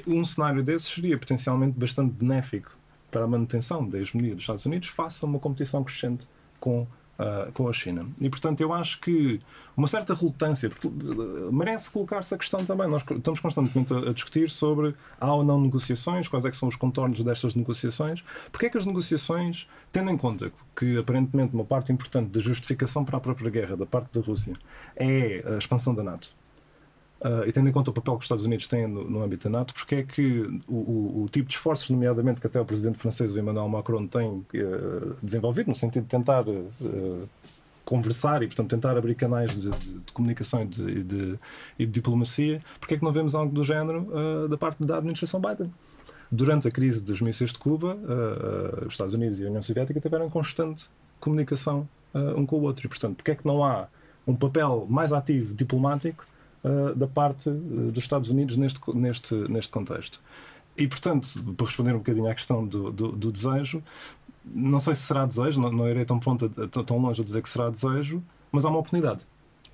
[0.07, 2.70] um cenário desses seria potencialmente bastante benéfico
[3.11, 6.29] para a manutenção da hegemonia dos Estados Unidos face a uma competição crescente
[6.61, 6.87] com
[7.18, 8.07] uh, com a China.
[8.20, 9.38] E, portanto, eu acho que
[9.77, 10.88] uma certa relutância, porque
[11.53, 12.88] merece colocar-se a questão também.
[12.88, 16.77] Nós estamos constantemente a, a, discutir sobre há ou não negociações, quais é são os
[16.77, 21.92] contornos destas negociações, porque é que as negociações, tendo em conta que aparentemente uma parte
[21.92, 24.55] importante da justificação para a própria guerra da parte da Rússia
[24.96, 26.35] é a expansão da NATO,
[27.20, 29.48] Uh, e tendo em conta o papel que os Estados Unidos têm no, no âmbito
[29.48, 32.64] da NATO, porque é que o, o, o, tipo de esforços, nomeadamente que até o
[32.66, 37.29] presidente francês, Emmanuel Macron, tem uh, desenvolvido, no sentido de tentar uh,
[37.83, 41.38] conversar e, portanto, tentar abrir canais de, de, de comunicação e de, de,
[41.79, 45.40] e de, diplomacia, porque é que não vemos algo do género da parte da administração
[45.40, 45.72] Biden?
[46.31, 47.98] Durante a crise dos mísseis de Cuba,
[48.87, 50.88] os Estados Unidos e a União Soviética tiveram constante
[51.20, 52.87] comunicação um com o outro.
[52.87, 53.87] E, portanto, porque é que não há
[54.27, 56.24] um papel mais ativo diplomático
[56.64, 60.20] uh, da parte uh, dos Estados Unidos neste, neste, neste contexto.
[60.77, 63.83] E, portanto, para responder um bocadinho à questão do, do, do desejo,
[64.44, 67.42] não sei se será desejo, não, não irei tão, pronto a, tão longe a dizer
[67.42, 69.24] que será desejo, mas há uma oportunidade.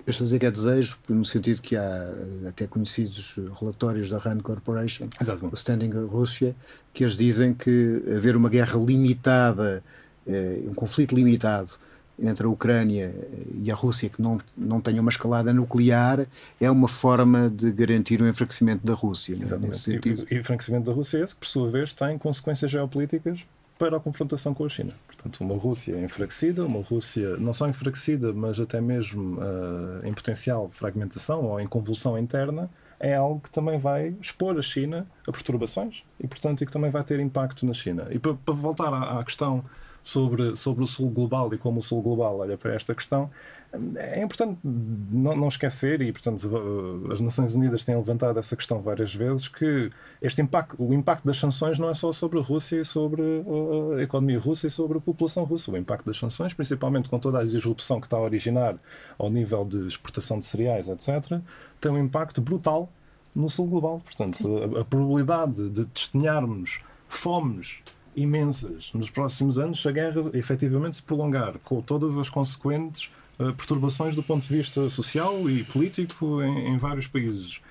[0.05, 2.11] Eu estou a dizer que é desejo, no sentido que há
[2.47, 5.53] até conhecidos relatórios da RAND Corporation, Exatamente.
[5.53, 6.55] o Standing Russia,
[6.91, 9.83] que eles dizem que haver uma guerra limitada,
[10.25, 11.73] eh, um conflito limitado
[12.21, 13.13] entre a Ucrânia
[13.55, 16.25] e a Rússia que não, não tenha uma escalada nuclear
[16.59, 19.33] é uma forma de garantir o enfraquecimento da Rússia.
[19.33, 19.41] É?
[19.41, 19.91] Exatamente.
[19.91, 23.43] E, e o enfraquecimento da Rússia é esse por sua vez, tem consequências geopolíticas
[23.77, 24.93] para a confrontação com a China.
[25.07, 30.69] Portanto, uma Rússia enfraquecida, uma Rússia não só enfraquecida, mas até mesmo uh, em potencial
[30.69, 36.03] fragmentação ou em convulsão interna, é algo que também vai expor a China a perturbações
[36.19, 38.07] e, portanto, e que também vai ter impacto na China.
[38.11, 39.65] E para, para voltar à, à questão
[40.03, 43.29] sobre, sobre o Sul global e como o Sul global olha para esta questão,
[43.95, 46.49] é importante não, não, esquecer, e portanto
[47.11, 49.89] as Nações Unidas têm levantado essa questão várias vezes, que
[50.21, 53.21] este impacto, o impacto das sanções não é só sobre a Rússia e sobre
[53.97, 55.71] a economia russa e sobre a população russa.
[55.71, 58.75] O impacto das sanções, principalmente com toda a disrupção que está a originar
[59.17, 61.39] ao nível de exportação de cereais, etc.,
[61.79, 62.91] tem um impacto brutal
[63.33, 64.01] no sul global.
[64.03, 67.79] Portanto, a, a, probabilidade de testemunharmos fomes
[68.15, 73.53] imensas nos próximos anos se a guerra efetivamente se prolongar, com todas as consequentes uh,
[73.53, 77.61] perturbações do ponto de vista social e político em, em, vários países.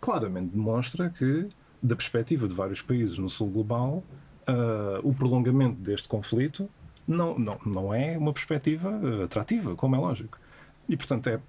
[0.00, 1.48] Claramente demonstra que,
[1.82, 4.02] da perspectiva de vários países no sul global,
[4.48, 6.68] uh, o prolongamento deste conflito
[7.06, 10.38] não, não, não é uma perspectiva uh, atrativa, como é lógico.
[10.88, 11.40] E, portanto, é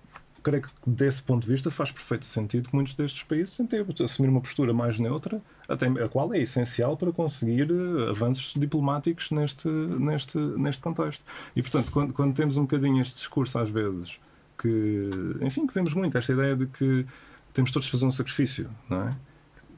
[0.46, 4.30] creio que desse ponto de vista faz perfeito sentido que muitos destes países tentem assumir
[4.30, 9.68] uma postura mais neutra, até a qual é essencial para conseguir eh, avanços diplomáticos neste,
[9.68, 11.24] neste, neste contexto.
[11.56, 14.20] E, portanto, quando, quando temos um bocadinho este discurso, às vezes,
[14.56, 15.10] que,
[15.42, 17.08] enfim, que vemos muito esta ideia de que
[17.52, 19.16] temos todos de fazer um sacrifício, não é?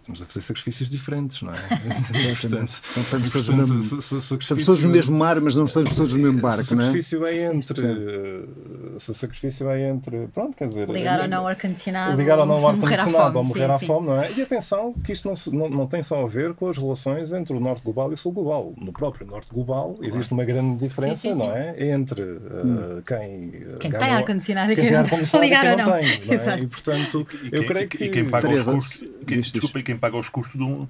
[0.08, 1.58] Estamos a fazer sacrifícios diferentes, não é?
[2.40, 5.94] portanto, não estamos, todos, portanto, no mesmo, estamos todos no mesmo mar, mas não estamos
[5.94, 6.86] todos no mesmo barco, não é?
[6.86, 8.50] O sacrifício é entre.
[8.98, 10.28] Se o sacrifício é entre.
[10.28, 10.90] Pronto, quer dizer.
[10.90, 12.18] Ligar ou não ao ar-condicionado.
[12.18, 14.32] Ligar ou não ao ar-condicionado ou morrer à fome, não é?
[14.32, 17.56] E atenção, que isto não, não, não tem só a ver com as relações entre
[17.56, 18.74] o Norte Global e o Sul Global.
[18.78, 21.48] No próprio Norte Global existe uma grande diferença, sim, sim, sim.
[21.48, 21.90] não é?
[21.92, 23.52] Entre uh, quem.
[23.80, 26.38] Quem tem ar-condicionado e quem, tem ar-condicionado e quem não, não tem.
[26.38, 26.60] Não é?
[26.60, 28.04] E portanto, eu creio que.
[28.06, 29.17] E quem paga os custos.
[29.36, 30.88] Desculpa, quem paga os custos de, um,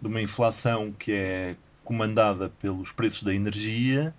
[0.00, 4.14] de uma inflação que é comandada pelos preços da energia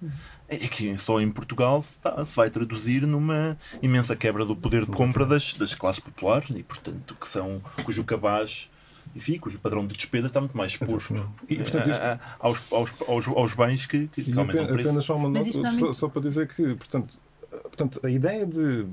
[0.49, 4.85] e que só em Portugal se, está, se, vai traduzir numa imensa quebra do poder
[4.85, 8.69] de compra das, das classes populares e, portanto, que são, cujo cabaz
[9.15, 12.19] enfim, cujo padrão de despesa está muito mais exposto e, portanto, isto...
[12.39, 14.89] aos, aos, aos, aos, bens que, que, aumentam o preço.
[14.89, 18.85] Apenas só uma nota, só para dizer que, portanto, portanto, a ideia de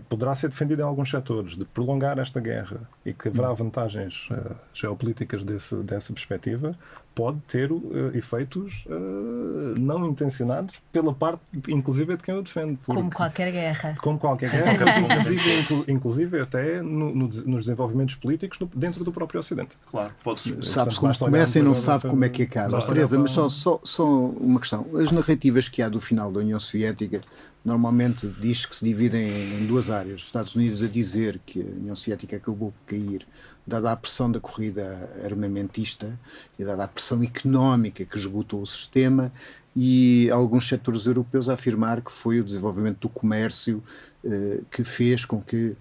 [0.00, 3.54] que poderá ser defendido em alguns setores, de prolongar esta guerra e que haverá hum.
[3.54, 6.72] vantagens uh, geopolíticas desse, dessa perspectiva,
[7.14, 12.78] pode ter uh, efeitos uh, não intencionados pela parte, inclusive, de quem o defende.
[12.84, 13.94] Porque, como qualquer guerra.
[14.00, 19.40] Como qualquer guerra, inclusive, inclusive até no, no, nos desenvolvimentos políticos no, dentro do próprio
[19.40, 19.76] Ocidente.
[19.90, 22.80] Claro, pode Sabe-se como começa e não sabe como é que acaba.
[22.84, 24.86] Teresa, mas só, só, só uma questão.
[24.96, 27.20] As narrativas que há do final da União Soviética
[27.64, 29.26] normalmente diz que se dividem
[29.58, 30.20] em duas áreas.
[30.20, 33.26] Os Estados Unidos a dizer que a União Soviética acabou por cair,
[33.66, 36.18] dada a pressão da corrida armamentista
[36.58, 39.32] e dada a pressão económica que esgotou o sistema,
[39.76, 43.82] e alguns setores europeus a afirmar que foi o desenvolvimento do comércio
[44.24, 45.74] eh, que fez com que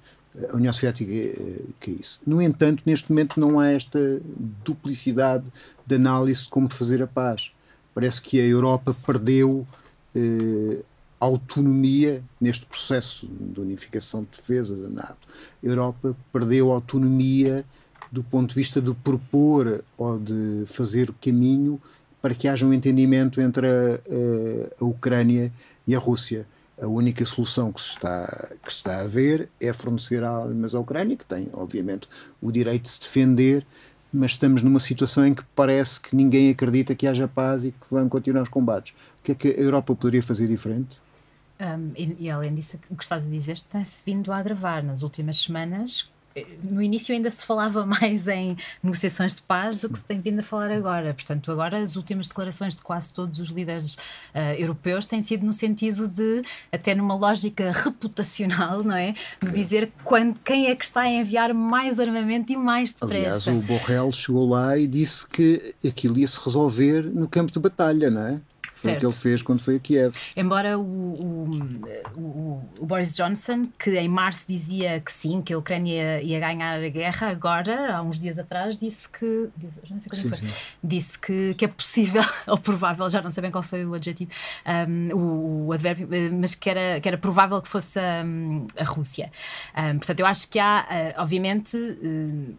[0.52, 2.18] a União Soviética eh, caísse.
[2.26, 4.20] No entanto, neste momento não há esta
[4.66, 5.52] duplicidade
[5.86, 7.52] de análise de como fazer a paz.
[7.94, 9.68] Parece que a Europa perdeu
[10.16, 10.78] eh,
[11.24, 15.28] autonomia neste processo de unificação de defesa da NATO.
[15.64, 17.66] A Europa perdeu autonomia
[18.12, 21.82] do ponto de vista de propor ou de fazer caminho
[22.22, 25.52] para que haja um entendimento entre a, a, a Ucrânia
[25.88, 26.46] e a Rússia.
[26.82, 30.80] A única solução que se, está, que se está a ver é fornecer armas à
[30.80, 32.08] Ucrânia, que tem, obviamente,
[32.42, 33.66] o direito de defender,
[34.12, 37.88] mas estamos numa situação em que parece que ninguém acredita que haja paz e que
[37.90, 38.94] vão continuar os combates.
[39.20, 41.03] O que é que a Europa poderia fazer diferente?
[41.60, 45.02] Um, e, e, além disso, o que estás a dizer tem-se vindo a agravar nas
[45.02, 46.12] últimas semanas.
[46.64, 50.40] No início ainda se falava mais em negociações de paz do que se tem vindo
[50.40, 51.14] a falar agora.
[51.14, 53.96] Portanto, agora as últimas declarações de quase todos os líderes
[54.34, 59.14] uh, europeus têm sido no sentido de, até numa lógica reputacional, não é?
[59.40, 63.52] De dizer quando, quem é que está a enviar mais armamento e mais depressa.
[63.52, 67.60] Aliás, o Borrell chegou lá e disse que aquilo ia se resolver no campo de
[67.60, 68.42] batalha, não é?
[68.84, 70.16] Foi o que ele fez quando foi a Kiev.
[70.36, 76.22] Embora o, o, o, Boris Johnson, que em março dizia que sim, que a Ucrânia
[76.22, 79.50] ia ganhar a guerra, agora, há uns dias atrás, disse que.
[79.56, 80.48] Disse, não sei sim, foi, sim.
[80.84, 84.32] Disse que, que é possível, ou provável, já não sei bem qual foi o adjetivo,
[84.66, 89.32] um, o, o, advérbio, mas que era, que era provável que fosse um, a Rússia.
[89.76, 92.56] Um, portanto, eu acho que há, uh, obviamente, uh,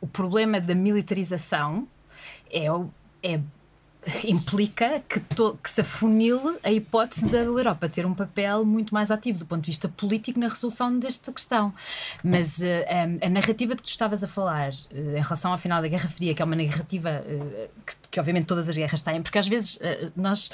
[0.00, 1.86] o problema da militarização
[2.50, 2.66] é,
[3.22, 3.40] é
[4.24, 9.10] implica que, to, que se afunile a hipótese da Europa ter um papel muito mais
[9.10, 11.72] ativo do ponto de vista político na resolução desta questão.
[12.22, 15.88] Mas uh, a, narrativa que tu estavas a falar uh, em relação ao final da
[15.88, 19.38] Guerra Fria, que é uma narrativa uh, que, que, obviamente todas as guerras têm, porque
[19.38, 19.78] às vezes
[20.16, 20.50] nós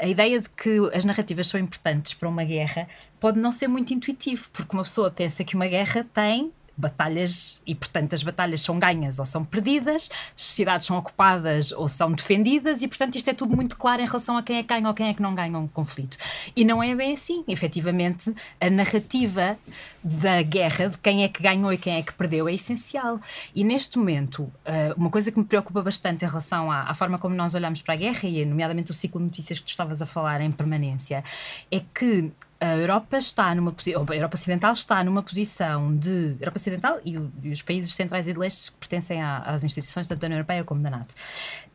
[0.00, 2.86] a ideia de que as narrativas são importantes para uma guerra
[3.18, 7.74] pode não ser muito intuitivo, porque uma pessoa pensa que uma guerra tem batalhas e,
[7.74, 12.82] portanto, as batalhas são ganhas ou são perdidas, as cidades são ocupadas ou são defendidas
[12.82, 14.94] e, portanto, isto é tudo muito claro em relação a quem é que ganha ou
[14.94, 16.16] quem é que não ganha um conflito.
[16.56, 17.44] E não é bem assim.
[17.46, 19.58] Efetivamente, a narrativa
[20.02, 23.20] da guerra, de quem é que ganhou e quem é que perdeu, é essencial.
[23.54, 27.18] E neste momento, eh, uma coisa que me preocupa bastante em relação à, à forma
[27.18, 30.02] como nós olhamos para a guerra, e nomeadamente o ciclo de notícias que tu estavas
[30.02, 31.22] a falar em permanência,
[31.70, 32.32] é que
[32.62, 37.18] a Europa está numa posição, a Europa Ocidental está numa posição de Europa Ocidental e,
[37.18, 40.38] o, e os países centrais e de leste que pertencem às instituições tanto da União
[40.38, 41.16] Europeia como da NATO.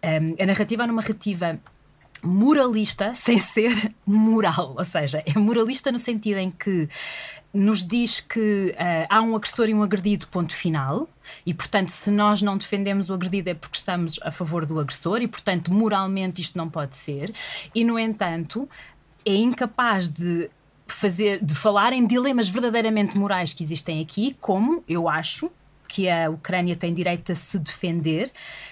[0.02, 1.60] Um, a narrativa é uma narrativa
[2.24, 6.88] moralista sem ser moral, ou seja, é moralista no sentido em que
[7.54, 11.10] nos diz que uh, há um agressor e um agredido, ponto final,
[11.46, 15.22] e portanto, se nós não defendemos o agredido é porque estamos a favor do agressor,
[15.22, 17.34] e portanto, moralmente isto não pode ser,
[17.76, 18.70] e no entanto,
[19.26, 20.50] é incapaz de
[20.94, 25.52] fazer, de falar em dilemas verdadeiramente morais que existem aqui, como eu acho
[25.88, 28.30] que a Ucrânia tem direito a se defender,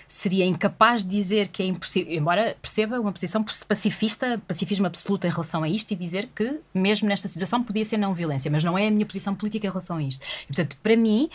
[0.08, 5.30] seria incapaz de dizer que é impossível, embora perceba uma posição pacifista, pacifismo absoluto em
[5.30, 8.78] relação a isto e dizer que, mesmo nesta situação, podia ser não violência, mas não
[8.78, 10.26] é a minha posição política em relação a isto.
[10.44, 11.30] E, portanto, para mim,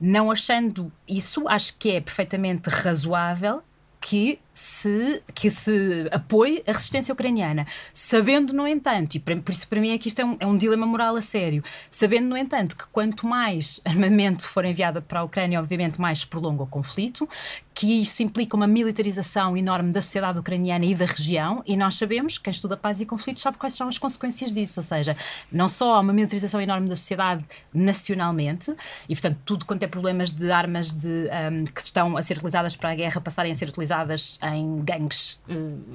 [0.00, 3.62] não achando isso, acho que é perfeitamente razoável
[4.00, 7.66] que se, que se apoie a resistência ucraniana.
[7.92, 10.56] Sabendo, no entanto, e por isso para mim é que isto é um, é um
[10.56, 15.24] dilema moral a sério, sabendo, no entanto, que quanto mais armamento for enviado para a
[15.24, 17.28] Ucrânia, obviamente mais se prolonga o conflito,
[17.74, 22.38] que isso implica uma militarização enorme da sociedade ucraniana e da região, e nós sabemos,
[22.38, 25.14] quem estuda paz e conflitos sabe quais são as consequências disso, ou seja,
[25.52, 28.74] não só há uma militarização enorme da sociedade nacionalmente,
[29.06, 32.74] e portanto tudo quanto é problemas de armas de, um, que estão a ser utilizadas
[32.74, 35.54] para a guerra passarem a ser utilizadas em gangues eh,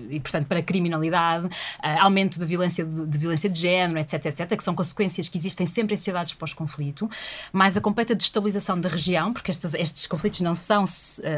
[0.09, 1.49] e, portanto, para criminalidade,
[1.83, 5.37] eh, aumento de violência de, de, violência de género, etc, etc, que são consequências que
[5.37, 7.09] existem sempre em sociedades pós-conflito,
[7.51, 10.87] mais a completa destabilização da região, porque estes, estes conflitos não são uh,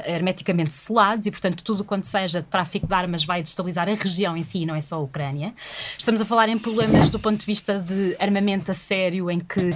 [0.06, 4.44] hermeticamente selados e, portanto, tudo quanto seja tráfico de armas vai destabilizar a região em
[4.44, 5.54] si e não é só a Ucrânia.
[5.98, 9.76] Estamos a falar em problemas do ponto de vista de armamento a sério, em que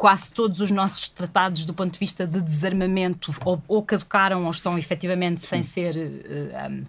[0.00, 4.50] quase todos os nossos tratados do ponto de vista de desarmamento ou, ou caducaram ou
[4.50, 5.94] estão efetivamente sem ser.
[5.94, 6.84] Uh, eh, um,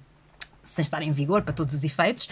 [0.64, 2.30] sem estar em vigor para todos os efeitos,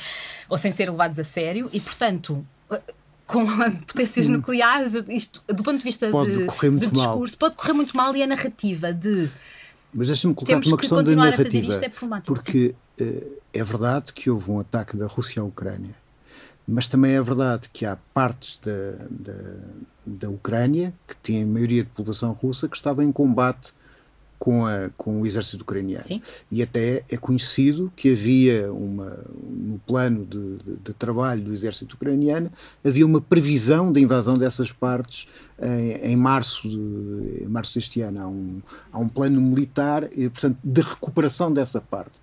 [0.48, 2.80] ou sem ser levados a sério, e portanto, eh,
[3.26, 3.44] com
[3.88, 7.50] potências nucleares, isto do ponto de vista pode de, correr muito de discurso, mal.
[7.50, 9.30] pode correr muito mal e a narrativa de.
[9.94, 11.74] Mas deixa-me colocar uma que questão da narrativa.
[11.84, 11.90] É
[12.24, 15.96] porque uh, é verdade que houve um ataque da Rússia à Ucrânia,
[16.66, 19.34] mas também é verdade que há partes da, da
[20.10, 23.74] da Ucrânia, que tem a maioria de população russa, que estava em combate
[24.40, 26.04] com, a, com o exército ucraniano.
[26.04, 26.22] Sim.
[26.50, 31.96] E até é conhecido que havia uma, no plano de, de, de, trabalho do exército
[31.96, 32.50] ucraniano,
[32.84, 35.28] havia uma previsão da invasão dessas partes
[35.62, 38.22] em, em março, de, em março deste ano.
[38.22, 38.62] Há um,
[38.94, 42.14] há um plano militar, e, portanto, de recuperação dessa parte.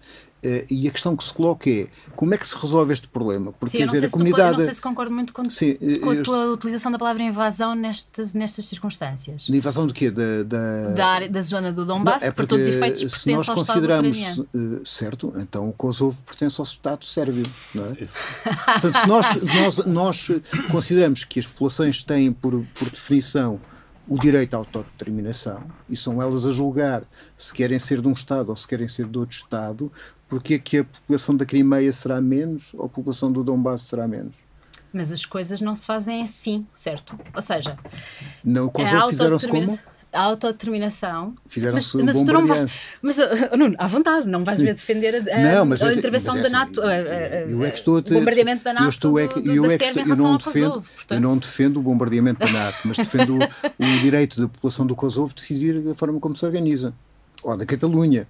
[0.46, 3.52] Uh, e a questão que se coloca é como é que se resolve este problema?
[3.52, 4.42] Porque, Sim, quer dizer, a comunidade.
[4.42, 7.24] Tu, eu não sei se concordo muito com, Sim, com a tua utilização da palavra
[7.24, 9.46] invasão nestas, nestas circunstâncias.
[9.46, 10.08] De invasão de quê?
[10.08, 10.82] Da, da...
[10.90, 13.48] da, área, da zona do Donbass, não, é que por todos os efeitos pertence nós
[13.48, 14.80] ao consideramos, Estado ucraniano.
[14.82, 17.46] Uh, certo, então o Kosovo pertence ao Estado sérvio.
[17.74, 17.94] Não é?
[18.80, 20.30] Portanto, se nós, nós, nós
[20.70, 23.60] consideramos que as populações têm, por, por definição,
[24.08, 27.02] o direito à autodeterminação e são elas a julgar
[27.36, 29.90] se querem ser de um Estado ou se querem ser de outro Estado,
[30.28, 34.08] porque é que a população da Crimeia será menos ou a população do Donbass será
[34.08, 34.34] menos?
[34.92, 37.18] Mas as coisas não se fazem assim, certo?
[37.34, 37.78] Ou seja,
[38.42, 39.78] não, Kosovo fizeram-se como?
[40.12, 41.34] A autodeterminação.
[41.46, 42.66] Fizeram-se mas, mas tu não vais.
[43.02, 46.34] Mas, uh, Nuno, à vontade, não vais ver defender a, não, mas a, a intervenção
[46.34, 46.80] mas é da assim, NATO.
[47.50, 48.84] eu é que estou a te, o bombardeamento da NATO.
[48.84, 51.36] Eu, estou é que, do, eu, é que estou, eu, não defendo, Kosovo, eu não
[51.36, 55.42] defendo o bombardeamento da NATO, mas defendo o, o direito da população do Kosovo de
[55.42, 56.94] decidir da forma como se organiza.
[57.42, 58.26] Ou da Catalunha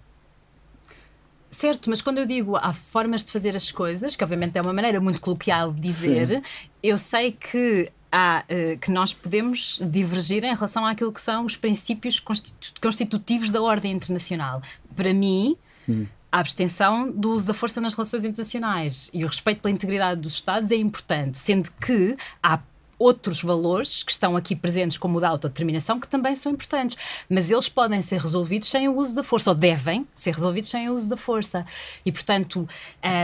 [1.51, 4.73] Certo, mas quando eu digo há formas de fazer as coisas, que obviamente é uma
[4.73, 6.43] maneira muito coloquial de dizer, Sim.
[6.83, 11.57] eu sei que há, uh, que nós podemos divergir em relação àquilo que são os
[11.57, 14.63] princípios constitu constitutivos da ordem internacional.
[14.95, 15.57] Para mim,
[15.89, 16.07] hum.
[16.31, 20.35] a abstenção do uso da força nas relações internacionais e o respeito pela integridade dos
[20.35, 22.61] Estados é importante, sendo que há
[22.99, 26.97] outros valores que estão aqui presentes, como o da autodeterminação, que também são importantes.
[27.29, 30.89] Mas eles podem ser resolvidos sem o uso da força, ou devem ser resolvidos sem
[30.89, 31.67] o uso da força.
[32.05, 32.69] E, portanto,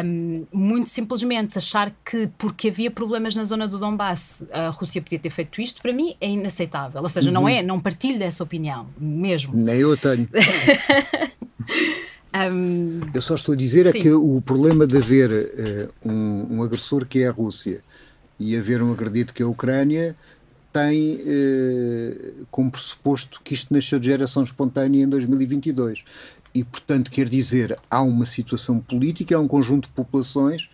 [0.05, 5.19] um, muito simplesmente achar que porque havia problemas na zona do Donbass a Rússia podia
[5.19, 7.03] ter feito isto, para mim é inaceitável.
[7.03, 7.35] Ou seja, uhum.
[7.35, 9.55] não é, não partilho dessa opinião, mesmo.
[9.55, 10.29] Nem eu tenho.
[12.53, 16.63] um, eu só estou a dizer é que o problema de haver uh, um, um
[16.63, 17.83] agressor que é a Rússia
[18.43, 20.17] e haver um acredito que a Ucrânia
[20.73, 26.03] tem eh, como pressuposto que isto nasceu de geração espontânea em 2022.
[26.55, 30.69] E, portanto, quer dizer, há uma situação política, há um conjunto de populações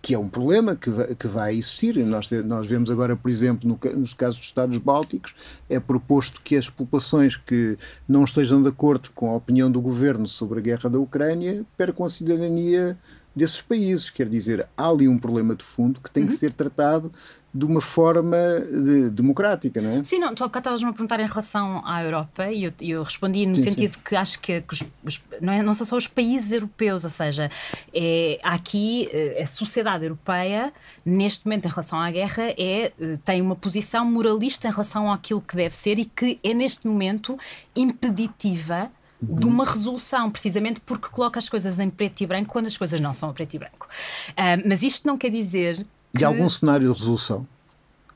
[0.00, 1.96] que é um problema que que vai existir.
[2.06, 5.34] Nós, nós vemos agora, por exemplo, no, nos casos dos Estados Bálticos,
[5.68, 7.76] é proposto que as populações que
[8.08, 12.06] não estejam de acordo com a opinião do governo sobre a guerra da Ucrânia percam
[12.06, 12.96] a cidadania
[13.38, 14.10] desses países.
[14.10, 16.28] Quer dizer, há ali um problema de fundo que tem uhum.
[16.28, 17.12] que ser tratado
[17.52, 20.04] de uma forma de, democrática, não é?
[20.04, 23.46] Sim, não, tu há estavas-me a perguntar em relação à Europa e eu, eu respondi
[23.46, 24.00] no sim, sentido sim.
[24.04, 27.10] que acho que, que os, os, não, é, não são só os países europeus, ou
[27.10, 27.50] seja,
[27.94, 30.72] é, aqui eh, a sociedade europeia,
[31.04, 35.40] neste momento em relação à guerra, é, eh, tem uma posição moralista em relação àquilo
[35.40, 37.38] que deve ser e que é neste momento
[37.74, 38.90] impeditiva
[39.20, 43.00] de uma resolução, precisamente porque coloca as coisas em preto e branco quando as coisas
[43.00, 43.88] não são a preto e branco.
[44.30, 45.84] Uh, mas isto não quer dizer.
[46.16, 46.24] Que...
[46.24, 47.46] algum cenário de resolução?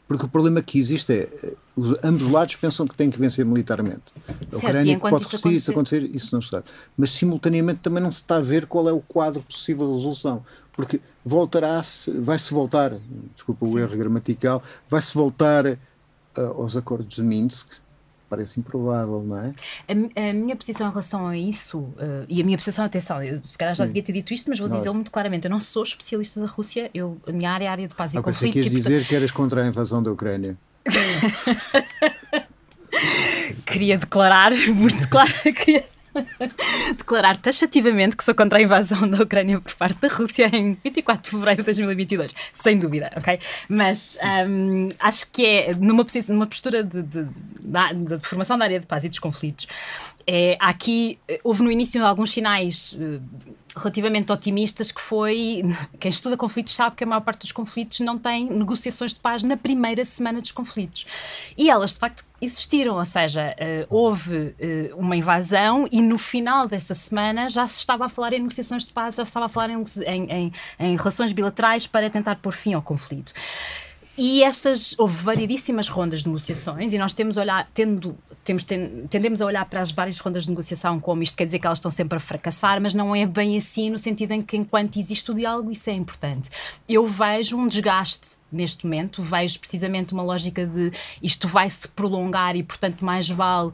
[0.07, 4.03] Porque o problema que existe é os, ambos lados pensam que têm que vencer militarmente.
[4.53, 6.63] A Ucrânia pode resistir, isso acontecer, isso não está.
[6.97, 10.45] Mas simultaneamente também não se está a ver qual é o quadro possível de resolução.
[10.73, 12.93] Porque voltará-se, vai-se voltar,
[13.35, 13.75] desculpa Sim.
[13.75, 15.79] o erro gramatical, vai-se voltar uh,
[16.59, 17.69] aos acordos de Minsk,
[18.33, 19.53] parece improvável, não é?
[19.87, 23.39] A, a, minha posição em relação a isso, uh, e a minha posição, atenção, eu
[23.43, 23.89] se calhar já Sim.
[23.89, 26.91] devia ter dito isto, mas vou dizê-lo muito claramente: eu não sou especialista da Rússia,
[26.95, 28.55] eu, a minha área é a área de paz ah, e conflitos.
[28.55, 28.91] Queres portanto...
[28.91, 30.57] dizer que eras contra a invasão da Ucrânia?
[33.67, 35.85] queria declarar, muito claro, queria
[36.97, 41.23] declarar taxativamente que sou contra a invasão da Ucrânia por parte da Rússia em 24
[41.23, 43.39] de fevereiro de 2022, sem dúvida, ok?
[43.69, 48.81] Mas um, acho que é numa, numa postura de, de, de, de, formação da área
[48.81, 49.67] de paz e dos conflitos.
[50.27, 53.23] É, aqui houve no início alguns sinais uh,
[53.77, 55.63] relativamente otimistas que foi
[55.99, 59.43] quem estuda conflitos sabe que a maior parte dos conflitos não tem negociações de paz
[59.43, 61.07] na primeira semana dos conflitos
[61.57, 66.67] e elas de facto existiram, ou seja, uh, houve uh, uma invasão e no final
[66.67, 69.49] dessa semana já se estava a falar em negociações de paz, já se estava a
[69.49, 73.33] falar em, em, em, em relações bilaterais para tentar pôr fim ao conflito.
[74.17, 79.47] E estas, houve variedíssimas rondas de negociações e nós temos olhar, tendo, temos, tendemos a
[79.47, 82.17] olhar para as várias rondas de negociação como isto quer dizer que elas estão sempre
[82.17, 85.71] a fracassar, mas não é bem assim no sentido em que enquanto existe o diálogo
[85.71, 86.51] isso é importante.
[86.87, 90.93] Eu vejo um desgaste neste momento, vejo precisamente uma lógica de
[91.23, 93.73] isto vai se prolongar e portanto mais vale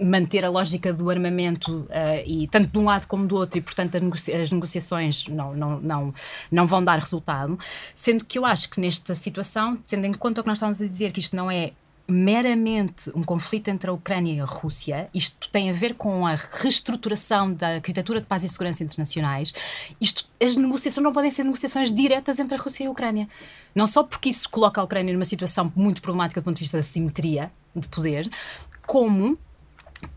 [0.00, 3.62] manter a lógica do armamento uh, e tanto de um lado como do outro e
[3.62, 6.14] portanto negocia as negociações não, não, não,
[6.50, 7.58] não vão dar resultado,
[7.94, 10.86] sendo que eu acho que nesta situação, tendo em conta o que nós estamos a
[10.86, 11.72] dizer, que isto não é
[12.10, 16.34] meramente um conflito entre a Ucrânia e a Rússia, isto tem a ver com a
[16.34, 19.52] reestruturação da arquitetura de paz e segurança internacionais,
[20.00, 23.28] isto, as negociações não podem ser negociações diretas entre a Rússia e a Ucrânia.
[23.74, 26.78] Não só porque isso coloca a Ucrânia numa situação muito problemática do ponto de vista
[26.78, 28.30] da simetria de poder,
[28.86, 29.38] como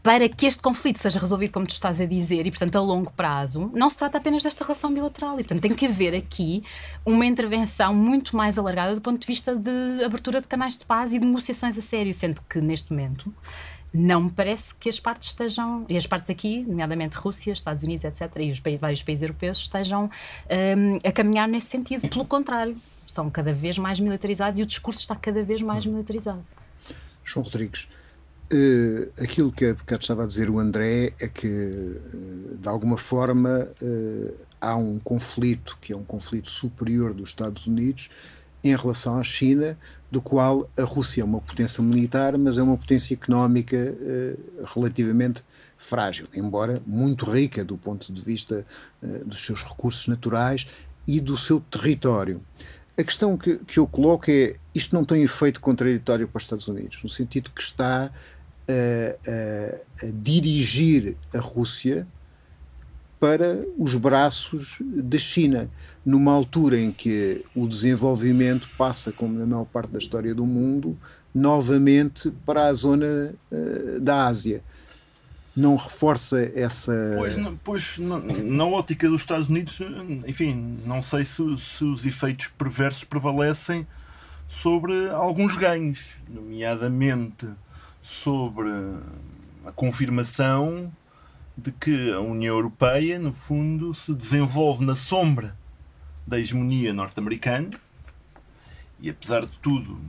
[0.03, 3.11] para que este conflito seja resolvido, como tu estás a dizer, e portanto a longo
[3.11, 5.33] prazo, não se trata apenas desta relação bilateral.
[5.39, 6.63] E portanto tem que haver aqui
[7.05, 11.13] uma intervenção muito mais alargada do ponto de vista de abertura de canais de paz
[11.13, 13.33] e de negociações a sério, sendo que neste momento
[13.93, 18.05] não me parece que as partes estejam, e as partes aqui, nomeadamente Rússia, Estados Unidos,
[18.05, 20.09] etc., e os vários países europeus, estejam
[20.49, 22.07] um, a caminhar nesse sentido.
[22.07, 22.75] Pelo contrário,
[23.05, 26.43] estão cada vez mais militarizados e o discurso está cada vez mais militarizado.
[27.23, 27.87] João Rodrigues,
[28.53, 32.97] Uh, aquilo que há bocado estava a dizer o André é que, uh, de alguma
[32.97, 38.09] forma, uh, há um conflito que é um conflito superior dos Estados Unidos
[38.61, 39.77] em relação à China,
[40.11, 43.97] do qual a Rússia é uma potência militar, mas é uma potência económica
[44.75, 45.43] relativamente
[45.75, 48.63] frágil, embora muito rica do ponto de vista
[49.25, 50.67] dos seus recursos naturais
[51.07, 52.39] e do seu território.
[52.95, 56.67] A questão que, que eu coloco é: isto não tem efeito contraditório para os Estados
[56.67, 58.11] Unidos, no sentido que está
[58.67, 62.07] a, a, dirigir a Rússia
[63.19, 65.69] para os braços da China,
[66.03, 70.97] numa altura em que o desenvolvimento passa, como na maior parte da história do mundo,
[71.33, 74.63] novamente para a zona uh, da Ásia.
[75.55, 76.91] Não reforça essa.
[77.15, 79.77] Pois, pois na, na, ótica dos Estados Unidos,
[80.25, 83.85] enfim, não sei se, se os efeitos perversos prevalecem
[84.61, 87.47] sobre alguns ganhos, nomeadamente
[88.01, 88.69] sobre
[89.65, 90.91] a confirmação
[91.57, 95.55] de que a União Europeia, no fundo, se desenvolve na sombra
[96.25, 97.69] da hegemonia norte-americana
[98.99, 99.99] e, apesar de tudo,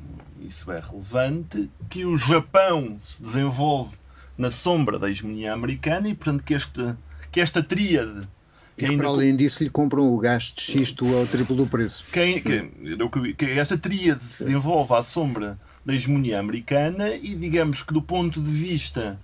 [0.40, 3.96] isso é relevante, que o Japão se desenvolve
[4.36, 6.98] na sombra da hegemonia americana e, portanto, que esta,
[7.30, 8.28] que esta tríade
[8.76, 8.98] e ainda...
[8.98, 12.04] para além disso lhe compram o gás de xisto ao triplo do preço.
[12.12, 17.92] Quem, que, que esta tríade se desenvolve à sombra da hegemonia americana e digamos que
[17.92, 19.18] do ponto de vista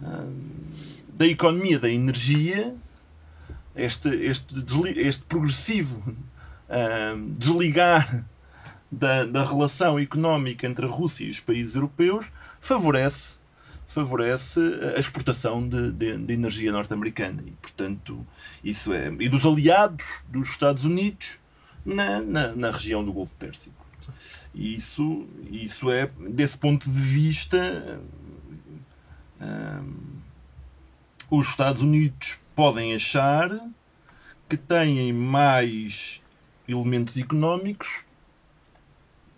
[0.00, 0.32] hum,
[1.14, 2.74] da economia da energia,
[3.74, 4.54] este, este,
[4.96, 8.24] este progressivo hum, desligar
[8.90, 12.26] da, da relação económica entre a Rússia e os países europeus
[12.60, 13.38] favorece
[13.86, 14.60] favorece
[14.94, 17.42] a exportação de, de, de energia norte-americana.
[17.44, 18.24] E portanto
[18.62, 21.38] isso é e dos aliados dos Estados Unidos
[21.84, 23.74] na, na, na região do Golfo Pérsico
[24.54, 28.00] isso isso é desse ponto de vista
[29.40, 30.20] hum,
[31.30, 33.48] os Estados Unidos podem achar
[34.48, 36.20] que têm mais
[36.68, 38.02] elementos económicos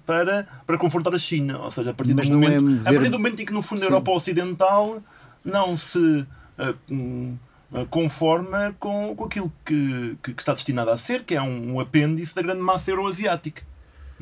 [0.07, 1.59] para, para confrontar a China.
[1.61, 3.79] Ou seja, a partir, do momento, é a partir do momento em que, no fundo,
[3.79, 3.85] Sim.
[3.85, 5.03] a Europa Ocidental
[5.45, 6.27] não se
[6.59, 11.75] uh, conforma com, com aquilo que, que, que, está destinado a ser, que é um,
[11.75, 13.63] um apêndice da grande massa euroasiática.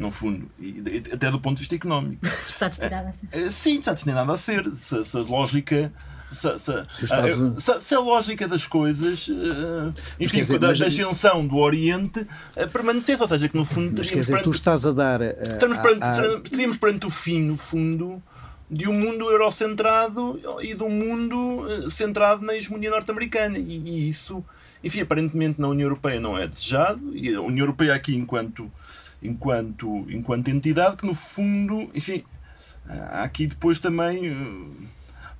[0.00, 0.82] No fundo, e,
[1.12, 2.26] até do ponto de vista económico.
[2.48, 3.28] Está destinado a ser.
[3.30, 4.68] Eh, sim, está destinado a ser.
[4.74, 5.92] Se, se a lógica
[6.32, 10.86] se, se, uh, se, se, a lógica das coisas, uh, enfim, dizer, da, mas, da
[10.86, 14.50] ascensão do Oriente, uh, permanecesse, ou seja, que no fundo mas, quer dizer, perante, tu
[14.50, 15.20] estás a dar.
[15.20, 16.40] estamos perante, a...
[16.44, 18.22] Estaríamos perante o fim, no fundo,
[18.70, 23.58] de um mundo eurocentrado e de um mundo centrado na hegemonia norte-americana.
[23.58, 24.44] E, e, isso,
[24.84, 28.70] enfim, aparentemente na União Europeia não é desejado, e a União Europeia aqui enquanto,
[29.22, 32.24] enquanto, enquanto entidade, que no fundo, enfim,
[32.86, 34.88] há aqui depois também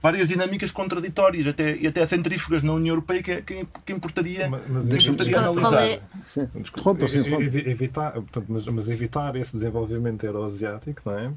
[0.03, 4.67] várias dinâmicas contraditórias até, e até centrífugas na União Europeia que, que, que importaria, mas,
[4.67, 5.83] mas que importaria analisar.
[5.83, 6.01] É?
[6.61, 7.21] Desculpa, sim,
[7.67, 11.33] evitar, portanto, mas, mas, evitar esse desenvolvimento euroasiático, não é?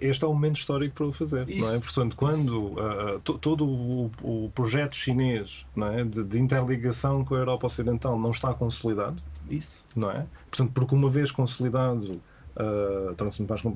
[0.00, 1.60] Este é o momento histórico para o fazer, Isso.
[1.60, 1.78] não é?
[1.78, 6.04] Portanto, quando uh, todo o, o, projeto chinês não é?
[6.04, 9.82] De, de, interligação com a Europa Ocidental não está consolidado, Isso.
[9.96, 10.26] não é?
[10.50, 12.20] Portanto, porque uma vez consolidado,
[12.56, 13.16] uh,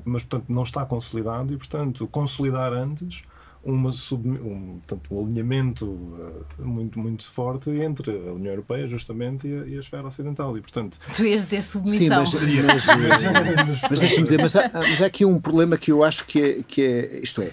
[0.05, 3.23] mas portanto não está consolidado e, portanto, consolidar antes
[3.63, 9.47] uma sub, um, portanto, um alinhamento uh, muito, muito forte entre a União Europeia, justamente,
[9.47, 10.57] e a, e a esfera ocidental.
[10.57, 12.25] E, portanto, tu ias dizer submissão.
[12.25, 16.03] Sim, mas, mas, mas deixa-me dizer, mas há, mas há aqui um problema que eu
[16.03, 17.51] acho que é, que é isto é,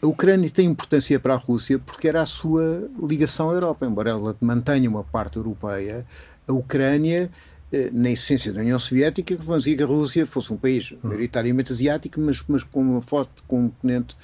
[0.00, 3.84] a Ucrânia tem importância para a Rússia porque era a sua ligação à Europa.
[3.84, 6.06] Embora ela mantenha uma parte europeia,
[6.46, 7.28] a Ucrânia,
[7.72, 12.20] eh, na essência da União Soviética, fazia que a Rússia fosse um país maioritariamente asiático,
[12.20, 14.16] mas, mas com uma forte componente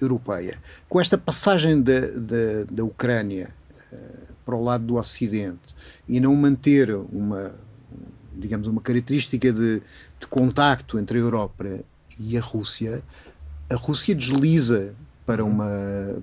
[0.00, 0.58] europeia.
[0.88, 3.50] Com esta passagem da, da, da Ucrânia
[3.92, 3.96] uh,
[4.44, 5.74] para o lado do Ocidente
[6.08, 7.54] e não manter uma,
[8.34, 9.82] digamos, uma característica de,
[10.20, 11.80] de contacto entre a Europa
[12.18, 13.02] e a Rússia,
[13.70, 14.94] a Rússia desliza
[15.24, 15.70] para uma,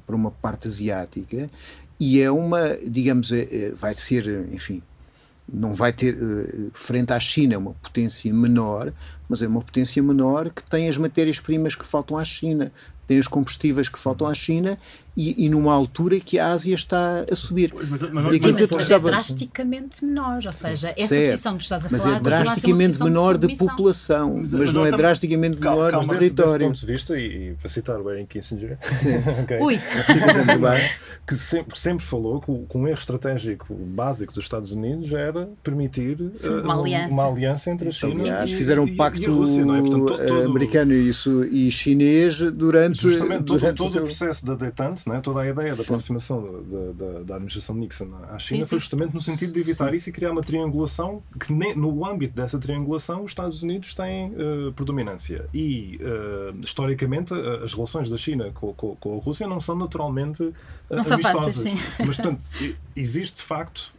[0.06, 1.50] para uma parte asiática
[2.00, 4.82] e é uma, digamos, é, vai ser, enfim,
[5.52, 6.16] não vai ter,
[6.74, 8.94] frente à China, uma potência menor,
[9.28, 12.72] mas é uma potência menor que tem as matérias-primas que faltam à China,
[13.10, 14.78] tem os combustíveis que faltam à China
[15.20, 17.74] e, e numa altura que a Ásia está a subir.
[17.76, 21.86] Mas, mas, mas, mas, mas é drasticamente menor, ou seja, essa certo, posição que estás
[21.86, 22.22] a mas falar...
[22.24, 26.20] Mas é drasticamente menor de, de população, mas, não é drasticamente calma, menor calma, de
[26.20, 26.70] território.
[26.70, 28.78] Desse ponto de vista, e, e para citar o Henry Kissinger,
[29.44, 29.78] okay, Ui.
[31.28, 36.22] que sempre, sempre falou que, que um erro estratégico básico dos Estados Unidos era permitir
[36.22, 37.14] uh, uma, aliança.
[37.14, 37.70] uma, aliança.
[37.72, 39.66] entre a China Aliás, fizeram um pacto e, a Rússia, é?
[39.66, 44.56] Portanto, todo, todo, americano e, isso, e chinês durante Justamente todo, todo o processo da
[44.56, 48.70] detente, né, toda a ideia da aproximação da, da, da administração Nixon à China sim,
[48.70, 49.96] foi justamente no sentido de evitar sim.
[49.96, 54.72] isso e criar uma triangulação que, no âmbito dessa triangulação, os Estados Unidos têm uh,
[54.74, 55.46] predominância.
[55.54, 60.54] E, uh, historicamente, as relações da China com, com, com, a Rússia não são naturalmente
[60.90, 61.54] não amistosas.
[61.54, 62.50] São fáceis, Mas, portanto,
[62.96, 63.94] existe de facto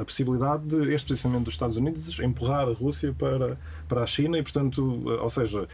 [0.00, 3.58] a possibilidade de este posicionamento dos Estados Unidos empurrar a Rússia para
[3.88, 5.68] para a China e, portanto, ou seja,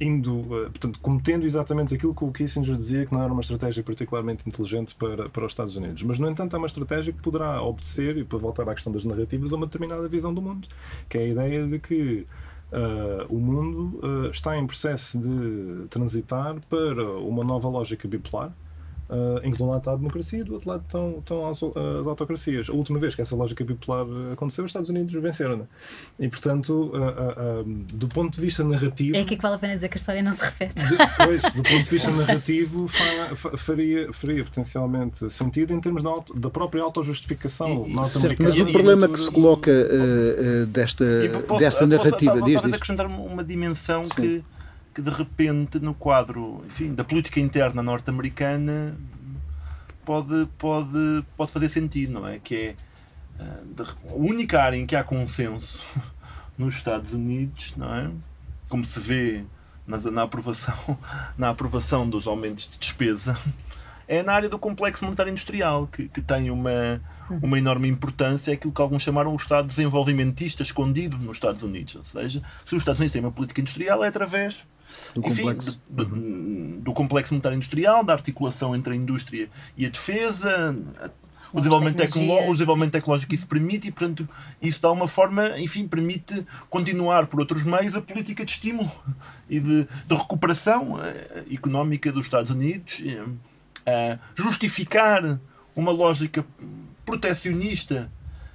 [0.00, 4.42] indo, portanto, cometendo exatamente aquilo que o Kissinger dizia que não era uma estratégia particularmente
[4.46, 6.02] inteligente para, para os Estados Unidos.
[6.02, 9.04] Mas, no entanto, é uma estratégia que poderá obedecer, e para voltar à questão das
[9.04, 10.68] narrativas, a uma determinada visão do mundo,
[11.08, 12.26] que é a ideia de que
[12.72, 18.52] Uh, o mundo uh, está em processo de transitar para uma nova lógica bipolar,
[19.10, 21.48] Uh, em que de um lado está a democracia e do outro lado estão, estão
[21.48, 22.70] as, as, autocracias.
[22.70, 25.56] A última vez que essa lógica bipolar aconteceu, os Estados Unidos venceram.
[25.56, 25.64] Né?
[26.20, 29.16] E, portanto, uh, uh, do ponto de vista narrativo.
[29.16, 30.84] É aqui que vale a pena dizer que a história não se repete.
[30.88, 36.32] Depois, do ponto de vista narrativo, fa, faria, faria potencialmente sentido em termos da, auto,
[36.32, 38.50] da própria autojustificação norte-americana.
[38.50, 39.72] Mas o problema que se coloca
[40.68, 41.04] desta,
[41.48, 42.32] posso, desta narrativa.
[42.38, 44.10] Posso, talvez acrescentar uma dimensão Sim.
[44.14, 44.44] que
[44.94, 48.96] que de repente no quadro enfim, da política interna norte-americana
[50.04, 52.38] pode, pode, pode fazer sentido, não é?
[52.38, 52.74] Que
[53.38, 55.80] é uh, a única área em que há consenso
[56.58, 58.10] nos Estados Unidos, não é?
[58.68, 59.44] Como se vê
[59.86, 60.98] na, na, aprovação,
[61.38, 63.38] na aprovação dos aumentos de despesa,
[64.08, 67.00] é na área do complexo monetário industrial, que, que tem uma,
[67.42, 71.94] uma enorme importância, é aquilo que alguns chamaram o Estado desenvolvimentista escondido nos Estados Unidos.
[71.94, 74.66] Ou seja, se os Estados Unidos têm uma política industrial, é através
[75.14, 75.80] do Enfim, complexo.
[75.88, 76.80] Do, do, uhum.
[76.82, 80.76] do, complexo monetário industrial, da articulação entre a indústria e a defesa,
[81.52, 84.28] o desenvolvimento, tecnológico, o desenvolvimento tecnológico que isso permite e, portanto,
[84.60, 88.90] isso dá uma forma, enfim, permite continuar por outros meios a política de estímulo
[89.48, 93.02] e de, de recuperação eh, económica dos Estados Unidos,
[93.86, 95.40] eh, justificar
[95.74, 96.44] uma lógica
[97.10, 98.08] protecionista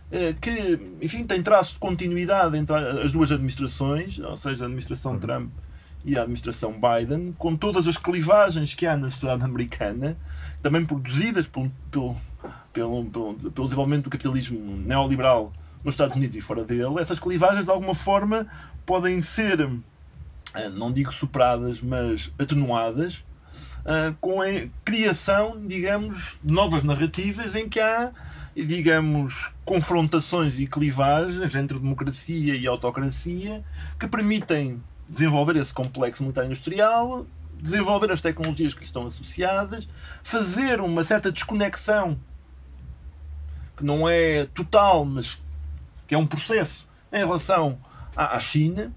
[0.09, 5.13] eh, que, enfim, tem traço de continuidade entre as duas administrações, ou seja, a administração
[5.13, 5.19] uhum.
[5.19, 5.51] Trump
[6.05, 10.15] e a administração Biden, com todas as clivagens que há na sociedade americana,
[10.61, 12.15] também produzidas pelo, pelo,
[12.71, 15.51] pelo, pelo, desenvolvimento do capitalismo neoliberal
[15.83, 18.47] nos Estados Unidos e fora dele, essas clivagens de alguma forma
[18.85, 19.69] podem ser,
[20.53, 23.23] eh, não digo superadas, mas atenuadas
[23.85, 24.47] eh, com a
[24.83, 28.11] criação, digamos, de novas narrativas em que há,
[28.63, 33.63] digamos, confrontações e clivagens entre democracia e autocracia
[33.99, 37.25] que permitem desenvolver esse complexo militar industrial,
[37.59, 39.87] desenvolver as tecnologias que lhe estão associadas,
[40.23, 42.17] fazer uma certa desconexão
[43.75, 45.41] que não é total, mas
[46.07, 47.77] que é um processo em relação
[48.15, 48.91] à, China.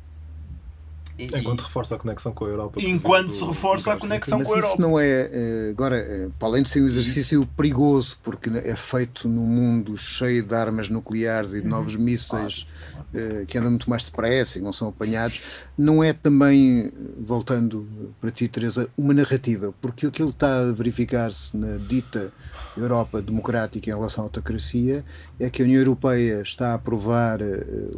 [1.18, 2.80] Enquanto reforça a conexão com a Europa.
[2.80, 4.62] Enquanto se reforça a conexão com a Europa.
[4.62, 7.50] Mas isso não é, eh, agora, eh, para além de ser um exercício isso.
[7.56, 12.02] perigoso, porque é feito num mundo cheio de armas nucleares e de novos uhum.
[12.02, 12.68] mísseis
[13.12, 15.40] eh, que andam muito mais depressa e não são apanhados,
[15.76, 17.88] não é também, voltando
[18.20, 22.32] para ti, Teresa, uma narrativa, porque o que ele está a verificar-se na dita
[22.76, 25.04] Europa democrática em relação à autocracia
[25.40, 27.40] é que a União Europeia está a aprovar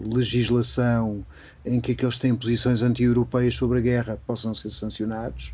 [0.06, 1.24] legislação
[1.64, 5.52] em que aqueles que têm posições anti-europeias sobre a guerra possam ser sancionados.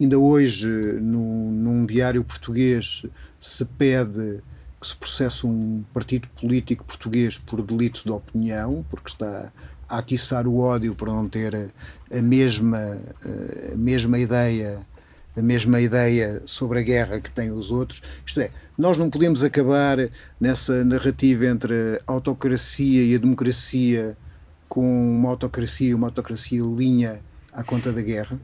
[0.00, 3.04] Ainda hoje, num, num diário português,
[3.40, 4.40] se pede
[4.80, 9.52] que se processa um partido político português por delito de opinião, porque está
[9.88, 11.70] a atiçar o ódio por não ter
[12.10, 12.98] a mesma,
[13.72, 14.84] a mesma ideia
[15.36, 18.02] a mesma ideia sobre a guerra que têm os outros.
[18.24, 19.98] Isto é, nós não podemos acabar
[20.40, 21.74] nessa narrativa entre
[22.06, 24.16] a autocracia e a democracia
[24.74, 24.82] com
[25.16, 27.20] uma autocracia uma autocracia linha
[27.52, 28.40] à conta da guerra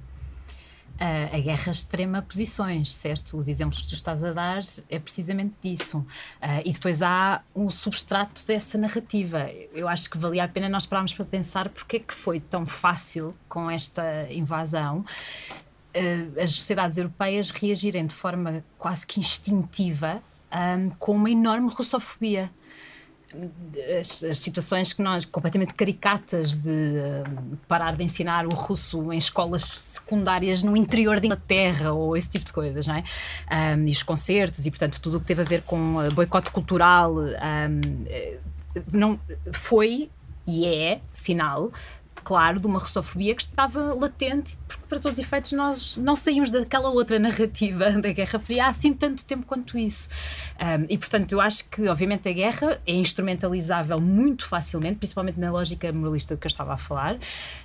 [1.01, 3.39] a, guerra extrema posições, certo?
[3.39, 4.61] Os exemplos que tu estás a dar
[4.91, 5.99] é precisamente disso.
[5.99, 9.51] Uh, e depois há um substrato dessa narrativa.
[9.73, 12.67] Eu acho que valia a pena nós pararmos para pensar porque é que foi tão
[12.67, 20.23] fácil com esta invasão uh, as sociedades europeias reagirem de forma quase que instintiva
[20.53, 22.51] um, com uma enorme russofobia
[23.99, 29.19] as, as, situações que nós, completamente caricatas, de uh, parar de ensinar o russo em
[29.19, 33.05] escolas secundárias no interior da Inglaterra ou esse tipo de coisas, não é?
[33.77, 36.51] Um, e os concertos e, portanto, tudo o que teve a ver com uh, boicote
[36.51, 38.05] cultural um,
[38.93, 39.19] não,
[39.53, 40.11] foi
[40.47, 41.71] e é sinal
[42.23, 46.51] claro, de uma russofobia que estava latente, porque para todos os efeitos nós não saímos
[46.51, 50.09] daquela outra narrativa da Guerra Fria há assim tanto tempo quanto isso.
[50.61, 55.51] Um, e portanto, eu acho que, obviamente, a guerra é instrumentalizável muito facilmente, principalmente na
[55.51, 57.19] lógica moralista que eu estava a falar,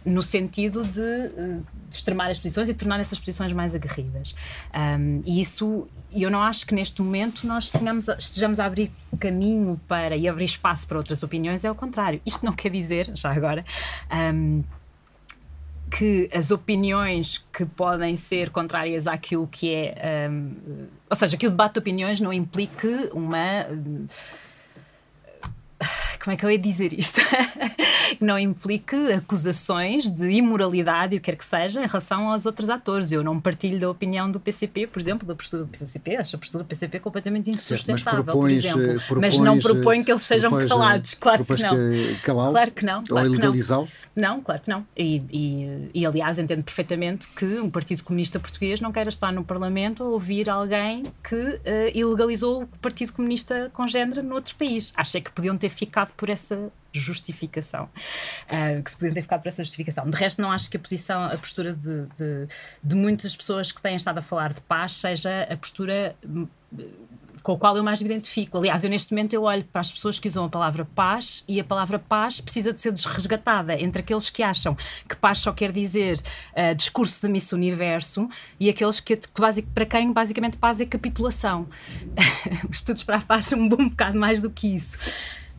[0.05, 4.35] no sentido de, eh, de extremar as posições e tornar essas posições mais aguerridas.
[4.73, 5.87] Um, e isso,
[6.23, 10.27] eu não acho que neste momento nós estejamos a, estejamos a abrir caminho para e
[10.27, 12.21] abrir espaço para outras opiniões, é o contrário.
[12.25, 13.65] Isto não quer dizer, já agora.
[14.11, 14.63] Um,
[15.89, 20.29] que as opiniões que podem ser contrárias àquilo que é.
[20.29, 23.65] Um, ou seja, que o debate de opiniões não implique uma.
[26.25, 27.21] Como é que eu ia dizer isto?
[28.19, 32.67] não implique acusações de imoralidade e o que quer que seja em relação aos outros
[32.67, 33.11] atores.
[33.11, 36.39] Eu não partilho da opinião do PCP, por exemplo, da postura do PCP, acho a
[36.39, 39.01] postura do PCP completamente insustentável, certo, propões, por exemplo.
[39.07, 41.77] Propões, mas não proponho que eles sejam propões, calados, claro que não.
[42.23, 43.03] claro que não.
[43.03, 43.91] Claro ou ilegalizá-los?
[44.15, 44.35] Não.
[44.35, 44.87] não, claro que não.
[44.97, 49.43] E, e, e, aliás, entendo perfeitamente que um Partido Comunista Português não queira estar no
[49.43, 51.61] Parlamento a ouvir alguém que uh,
[51.93, 54.91] ilegalizou o Partido Comunista com género noutro país.
[54.95, 59.47] Achei que podiam ter ficado por essa justificação, uh, que se podiam ter ficado por
[59.47, 60.09] essa justificação.
[60.09, 62.47] De resto, não acho que a posição, a postura de, de,
[62.83, 66.47] de muitas pessoas que têm estado a falar de paz seja a postura hum,
[67.45, 68.57] com a qual eu mais me identifico.
[68.57, 71.59] Aliás, eu neste momento eu olho para as pessoas que usam a palavra paz e
[71.59, 74.75] a palavra paz precisa de ser desresgatada entre aqueles que acham
[75.07, 76.19] que paz só quer dizer
[76.53, 78.27] uh, discurso de Miss Universo
[78.59, 81.67] e aqueles que, que basic, para quem basicamente paz é capitulação.
[82.67, 84.97] Os estudos para a paz são um bom bocado mais do que isso.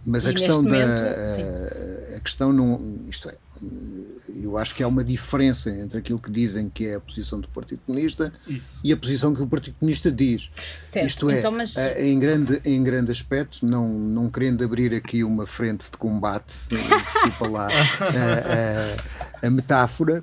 [0.07, 3.34] Mas a questão da momento, a, a questão não isto é
[4.42, 7.48] eu acho que há uma diferença entre aquilo que dizem que é a posição do
[7.48, 8.78] Partido Comunista Isso.
[8.82, 10.50] e a posição que o Partido Comunista diz.
[10.88, 11.07] Certo.
[11.07, 11.74] Isto é, então, mas...
[11.96, 17.48] em, grande, em grande aspecto, não, não querendo abrir aqui uma frente de combate, desculpa
[17.48, 20.22] lá a, a, a metáfora,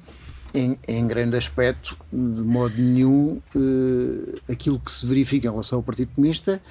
[0.53, 5.83] em, em, grande aspecto, de modo nenhum, uh, aquilo que se verifica em relação ao
[5.83, 6.61] Partido Comunista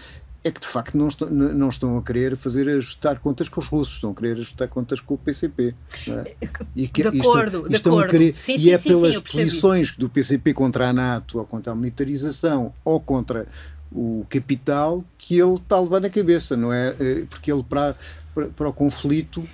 [0.45, 3.69] é que de facto não estão, não estão a querer fazer ajustar contas com os
[3.69, 5.75] russos, estão a querer ajustar contas com o PCP.
[6.09, 6.37] É?
[6.75, 8.09] E que, de acordo, de acordo.
[8.09, 10.01] Querer, sim, e sim, é sim, pelas posições isso.
[10.01, 13.47] do PCP contra a NATO ou contra a militarização ou contra
[13.91, 16.95] o capital que ele está a levar na cabeça, não é?
[16.99, 17.95] Eh, porque ele para,
[18.35, 19.47] para, para o conflito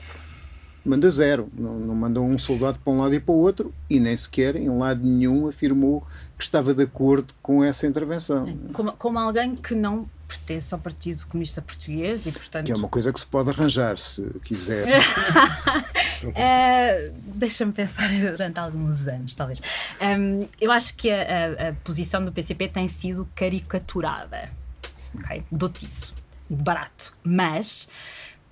[0.84, 4.00] manda zero, não, não manda um soldado para um lado e para o outro e
[4.00, 6.06] nem sequer em lado nenhum afirmou
[6.38, 8.56] que estava de acordo com essa intervenção.
[8.72, 12.66] Como, como alguém que não pertence ao Partido Comunista Português e, portanto...
[12.66, 14.86] Que é uma coisa que se pode arranjar, se quiser.
[16.22, 19.62] uh, Deixa-me pensar durante alguns anos, talvez.
[20.00, 24.50] Um, eu acho que a, a, a, posição do PCP tem sido caricaturada.
[25.14, 25.42] Okay?
[25.50, 26.14] Dou-te isso.
[26.48, 27.16] Barato.
[27.24, 27.88] Mas,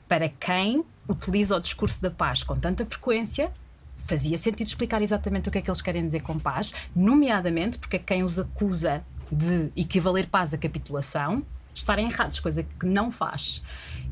[0.08, 3.52] para quem utiliza o discurso da paz com tanta frequência,
[3.96, 7.98] fazia sentido explicar exatamente o que é que eles querem dizer com paz, nomeadamente porque
[7.98, 11.44] quem os acusa de equivaler paz à capitulação
[11.76, 13.62] estarem errados, coisa que não faz.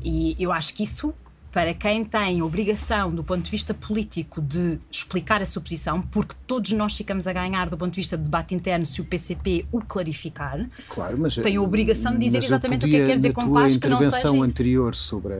[0.01, 1.13] E eu acho que isso
[1.51, 6.35] para quem tem obrigação, do ponto de vista político, de explicar a sua posição, porque
[6.45, 9.65] todos nós ficamos a ganhar do ponto de vista de debate interno se o PCP
[9.71, 10.69] o clarificar.
[10.89, 13.33] Claro, mas tem a obrigação de dizer exatamente podia, o que é que quer dizer
[13.33, 15.37] com paz que não seja intervenção anterior sobre a,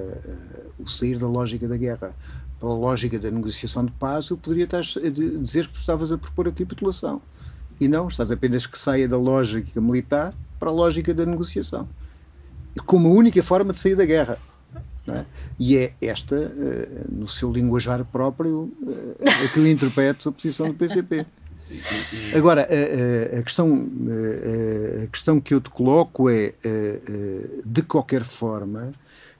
[0.80, 2.16] o sair da lógica da guerra
[2.62, 6.14] para a lógica da negociação de paz, eu poderia estar a dizer que tu estavas
[6.14, 7.22] a propor a capitulação.
[7.78, 11.90] E não, estás apenas que saia da lógica militar para a lógica da negociação
[12.86, 14.38] como a única forma de sair da guerra.
[15.08, 15.24] É?
[15.60, 20.68] E é esta, uh, no seu linguajar próprio, uh, é que eu interpreto a posição
[20.68, 21.26] do PCP.
[22.36, 26.54] Agora, a, a, a questão, a, a, questão que eu te coloco é,
[27.66, 28.92] de qualquer forma,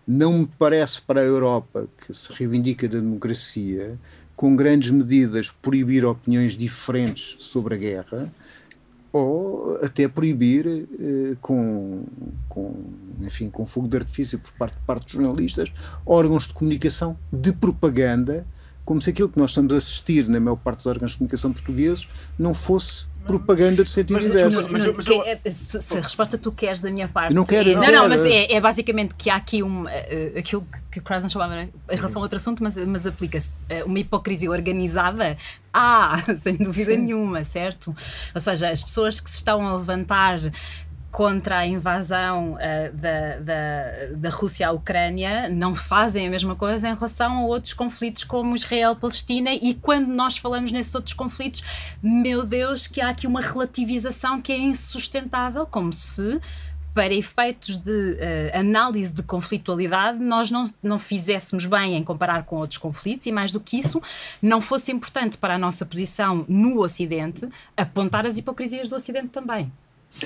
[0.08, 3.98] não me parece para a Europa, que se reivindica da democracia,
[4.36, 8.34] com grandes medidas proibir opiniões diferentes sobre a guerra,
[9.16, 12.04] ou até proibir eh, com,
[12.50, 12.76] com,
[13.22, 15.72] enfim, com fogo de artifício por parte, de parte dos jornalistas
[16.06, 18.46] órgãos de comunicação de propaganda,
[18.84, 21.54] como se aquilo que nós estamos a assistir na maior parte dos órgãos de comunicação
[21.54, 24.68] portugueses não fosse propaganda de sentido mas, inverso.
[24.70, 27.34] Mas, mas, é, se, a resposta tu queres da minha parte.
[27.34, 27.70] não quero.
[27.70, 29.88] É, não, não, não, mas é, é, basicamente que há aqui um, uh,
[30.38, 33.86] aquilo que o Krasner chamava né, em relação a outro assunto, mas, mas aplica-se uh,
[33.86, 35.38] uma hipocrisia organizada.
[35.74, 37.94] Ah, sem dúvida nenhuma, certo?
[38.34, 40.40] Ou seja, as pessoas que se estão a levantar
[41.16, 46.90] contra a invasão uh, da, da, da Rússia à Ucrânia não fazem a mesma coisa
[46.90, 51.64] em relação a outros conflitos como Israel-Palestina e quando nós falamos nesses outros conflitos,
[52.04, 56.38] meu Deus, que há aqui uma relativização que é insustentável, como se
[56.94, 62.58] para efeitos de uh, análise de conflitualidade, nós não, não fizéssemos bem em comparar com
[62.58, 64.02] outros conflitos e, mais do que isso,
[64.42, 67.48] não fosse importante para a nossa posição no Ocidente
[67.78, 69.72] apontar as hipocrisias do Ocidente também.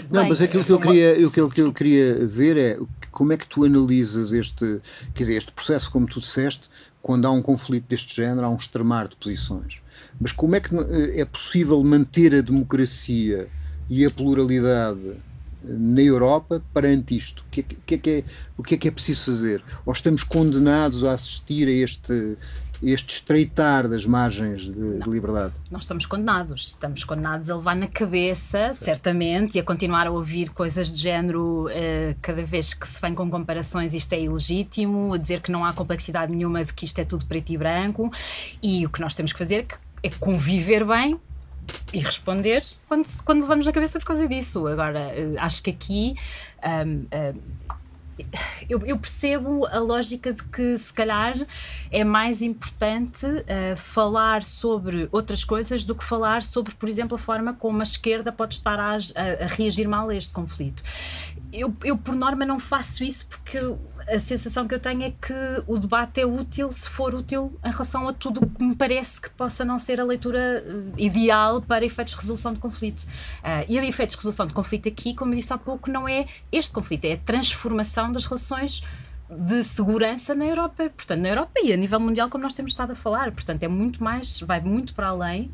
[0.09, 2.79] Não, Bem, mas aquilo que, eu queria, aquilo que eu queria ver é
[3.11, 4.79] como é que tu analisas este,
[5.13, 6.69] quer dizer, este processo, como tu disseste,
[7.01, 9.81] quando há um conflito deste género, há um extremar de posições.
[10.19, 10.75] Mas como é que
[11.15, 13.47] é possível manter a democracia
[13.89, 15.13] e a pluralidade
[15.63, 17.43] na Europa perante isto?
[17.47, 18.23] O que, é, que é, que é,
[18.57, 19.63] o que é que é preciso fazer?
[19.85, 22.37] Ou estamos condenados a assistir a este
[22.82, 25.53] este estreitar das margens de, de, liberdade?
[25.69, 26.69] Nós estamos condenados.
[26.69, 31.67] Estamos condenados a levar na cabeça, certamente, e a continuar a ouvir coisas do género
[31.67, 35.65] uh, cada vez que se vem com comparações isto é ilegítimo, a dizer que não
[35.65, 38.11] há complexidade nenhuma de que isto é tudo preto e branco.
[38.61, 39.67] E o que nós temos que fazer
[40.01, 41.19] é conviver bem
[41.93, 44.67] e responder quando, quando levamos na cabeça por causa disso.
[44.67, 46.15] Agora, uh, acho que aqui.
[46.63, 47.68] Um, uh,
[48.70, 51.36] eu, eu, percebo a lógica de que se calhar
[51.91, 57.20] é mais importante uh, falar sobre outras coisas do que falar sobre, por exemplo, a
[57.20, 60.84] forma como a esquerda pode estar a, a, a reagir mal a este conflito.
[61.52, 63.58] Eu, eu, por norma, não faço isso porque
[64.08, 67.72] a sensação que eu tenho é que o debate é útil se for útil em
[67.72, 71.86] relação a tudo que me parece que possa não ser a leitura uh, ideal para
[71.86, 73.04] efeitos de resolução de conflito.
[73.04, 76.08] Uh, e a efeitos de resolução de conflito aqui, como eu disse há pouco, não
[76.08, 78.82] é este conflito, é a transformação das relações
[79.30, 82.91] de segurança na Europa, portanto, na Europa e a nível mundial, como nós temos estado
[82.91, 83.32] a falar.
[83.32, 85.52] Portanto, é muito mais, vai muito para além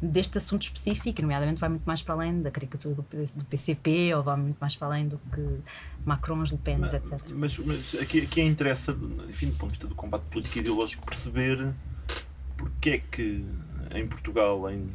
[0.00, 4.22] deste assunto específico, nomeadamente vai muito mais para além da caricatura do, do PCP ou
[4.22, 5.60] vai muito mais para além do que
[6.04, 7.20] Macron, Le Pen, etc.
[7.34, 8.96] Mas, mas aqui, aqui interessa,
[9.28, 11.72] enfim, do ponto de vista do combate político e ideológico, perceber
[12.56, 13.44] porque é que
[13.94, 14.88] em Portugal, em,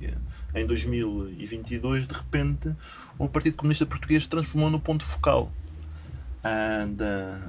[0.00, 0.14] em,
[0.54, 2.74] em 2022, de repente,
[3.18, 5.50] o Partido Comunista Português se transformou no ponto focal.
[6.96, 7.40] Da,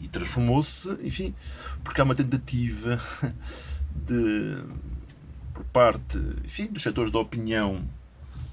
[0.00, 1.32] e transformou-se, enfim,
[1.84, 3.00] porque há uma tentativa
[3.94, 4.64] de
[5.60, 7.84] por parte enfim, dos setores da opinião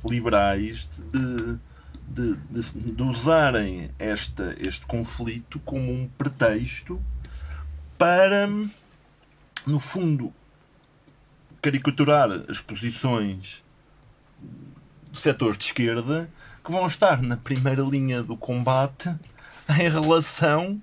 [0.04, 1.58] liberais de,
[2.08, 7.02] de, de, de usarem esta, este conflito como um pretexto
[7.98, 8.48] para,
[9.66, 10.34] no fundo,
[11.62, 13.64] caricaturar as posições
[15.12, 16.30] de setores de esquerda
[16.64, 19.16] que vão estar na primeira linha do combate
[19.70, 20.82] em relação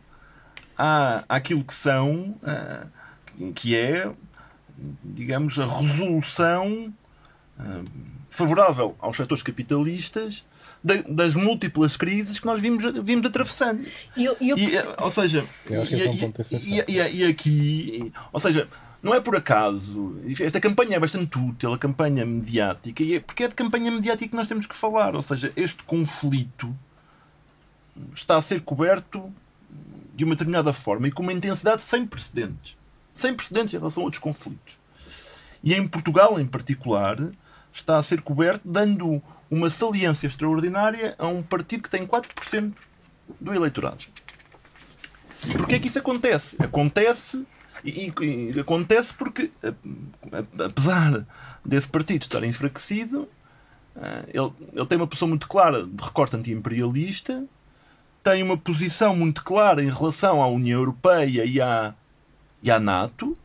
[0.76, 4.10] à, àquilo que são, uh, que é
[5.02, 6.92] digamos, a resolução
[7.58, 7.84] uh,
[8.28, 10.44] favorável aos setores capitalistas
[11.08, 13.86] das múltiplas crises que nós vimos, vimos atravessando.
[14.14, 14.58] E, eu, eu...
[14.58, 18.68] e, ou seja, e, e, e, aqui, ou seja,
[19.02, 23.44] não é por acaso, esta campanha é bastante útil, a campanha mediática, e é porque
[23.44, 26.76] é de campanha mediática que nós temos que falar, ou seja, este conflito
[28.14, 29.32] está a ser coberto
[30.14, 32.76] de uma determinada forma e com uma intensidade sem precedentes
[33.14, 34.74] sem precedentes em relação a outros conflitos.
[35.62, 37.16] E em Portugal, em particular,
[37.72, 42.72] está a ser coberto, dando uma saliência extraordinária a um partido que tem 4%
[43.40, 44.04] do eleitorado.
[45.46, 46.56] E porquê é que isso acontece?
[46.62, 47.46] Acontece
[47.84, 49.50] e, e, acontece porque,
[50.58, 51.26] apesar
[51.64, 53.28] desse partido estar enfraquecido,
[53.96, 57.44] eh, ele, ele tem uma posição muito clara de recorte anti-imperialista,
[58.22, 61.94] tem uma posição muito clara em relação à União Europeia e à
[62.64, 63.36] e à NATO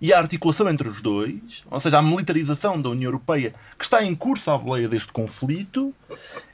[0.00, 4.02] e a articulação entre os dois, ou seja, a militarização da União Europeia que está
[4.04, 5.92] em curso à boleia deste conflito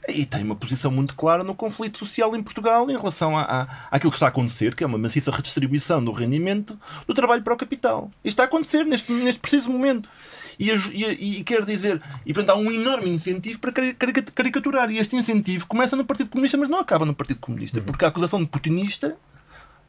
[0.09, 3.87] e tem uma posição muito clara no conflito social em Portugal em relação a, a,
[3.91, 7.53] àquilo que está a acontecer, que é uma maciça redistribuição do rendimento do trabalho para
[7.53, 8.09] o capital.
[8.23, 10.09] Isto está a acontecer neste, neste preciso momento.
[10.57, 14.89] E, e, e quer dizer, e portanto há um enorme incentivo para caricaturar.
[14.89, 17.85] E este incentivo começa no Partido Comunista, mas não acaba no Partido Comunista, uhum.
[17.85, 19.15] porque a acusação de putinista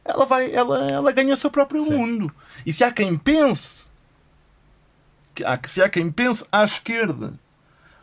[0.06, 1.90] ela, vai, ela, ela ganha o seu próprio Sim.
[1.90, 2.32] mundo.
[2.64, 3.88] E se há quem pense,
[5.68, 7.34] se há quem pense à esquerda,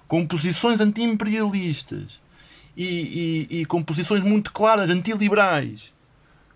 [0.07, 2.21] com posições anti-imperialistas
[2.75, 5.93] e, e, e, com posições muito claras, antiliberais,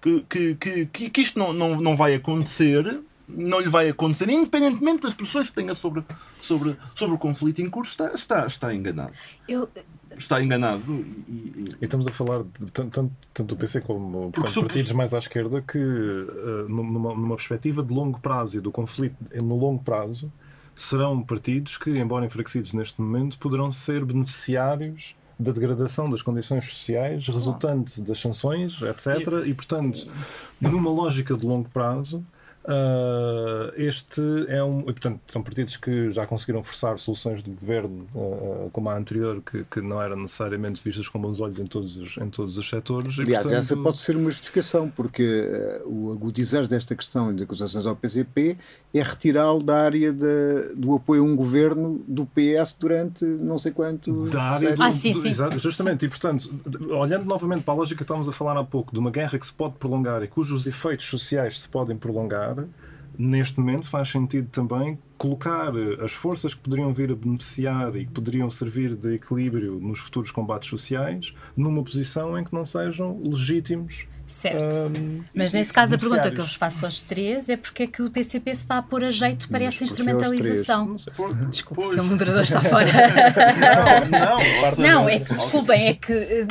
[0.01, 5.03] que, que, que, que isto não, não, não vai acontecer, não lhe vai acontecer, independentemente
[5.03, 6.03] das posições que tenha sobre,
[6.39, 9.13] sobre, sobre o conflito em curso, está, está, está enganado.
[9.47, 9.69] Eu,
[10.17, 10.83] está enganado.
[11.27, 11.65] E, e...
[11.81, 15.61] e, estamos a falar de, tanto, tanto do PC como portanto, partidos mais à esquerda
[15.61, 20.31] que, uh, numa, numa perspectiva de longo prazo e do conflito no longo prazo,
[20.75, 27.27] serão partidos que, embora enfraquecidos neste momento, poderão ser beneficiários da degradação das condições sociais
[27.27, 29.45] resultante das sanções, etc.
[29.45, 30.09] E, portanto,
[30.59, 32.25] numa lógica de longo prazo,
[32.67, 34.81] Uh, este é um.
[34.81, 39.63] Portanto, são partidos que já conseguiram forçar soluções de governo, uh, como a anterior, que,
[39.63, 43.17] que, não eram necessariamente vistas com bons olhos em todos os, em todos os setores.
[43.17, 43.59] Aliás, portanto...
[43.59, 45.49] essa pode ser uma justificação, porque
[45.85, 48.57] uh, o agudizar desta questão de acusações ao PCP
[48.93, 53.71] é retirá-lo da área de, do apoio a um governo do PS durante não sei
[53.71, 54.25] quanto.
[54.29, 55.29] Da área do, ah, sim, sim.
[55.29, 56.01] Exato, justamente.
[56.01, 56.07] Sim.
[56.07, 56.59] E, portanto,
[56.89, 59.45] olhando novamente para a lógica que estávamos a falar há pouco, de uma guerra que
[59.45, 62.56] se pode prolongar e cujos efeitos sociais se podem prolongar
[63.17, 65.71] neste momento faz sentido também colocar
[66.03, 70.29] as forças que poderiam vir a beneficiar e que poderiam servir de equilíbrio nos futuros
[70.29, 74.77] combates sociais numa posição em que não sejam legítimos Certo.
[74.77, 77.87] Um, Mas nesse caso a pergunta que eu vos faço aos três é porque é
[77.87, 80.97] que o PCP se está a pôr a jeito para Mas essa instrumentalização.
[81.49, 82.91] Desculpe, se o moderador está fora.
[84.11, 86.47] Não, não, não é que desculpem, é que eh,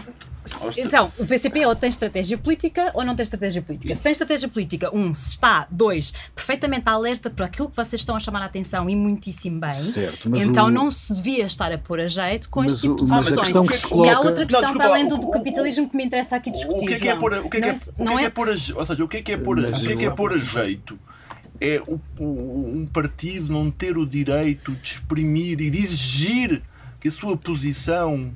[0.77, 3.95] então, o PCP ou tem estratégia política ou não tem estratégia política.
[3.95, 8.17] Se tem estratégia política, um, se está, dois, perfeitamente alerta para aquilo que vocês estão
[8.17, 10.71] a chamar a atenção e muitíssimo bem, certo, então o...
[10.71, 13.85] não se devia estar a pôr a jeito com mas este tipo de questões.
[13.85, 14.09] Coloca...
[14.09, 16.51] E há outra questão não, desculpa, para além do, do capitalismo que me interessa aqui
[16.51, 16.85] discutir.
[16.85, 18.27] O que é que é pôr a, o que é que é, não é, é,
[18.27, 19.97] é pôr a, ou seja, o que é que é pôr a, o que é
[19.97, 20.99] que é pôr a jeito?
[21.59, 26.63] É o, o, um partido não ter o direito de exprimir e de exigir
[27.01, 28.33] que a sua posição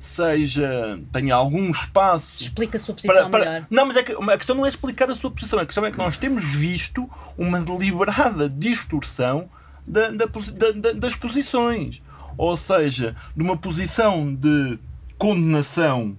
[0.00, 2.42] seja tenha algum espaço.
[2.42, 3.38] Explica a sua posição para, para...
[3.38, 3.66] melhor.
[3.70, 5.92] Não, mas é que, a questão não é explicar a sua posição, a questão é
[5.92, 9.48] que nós temos visto uma deliberada distorção
[9.86, 12.02] da, da, da, das posições.
[12.38, 14.78] Ou seja, de uma posição de
[15.18, 16.16] condenação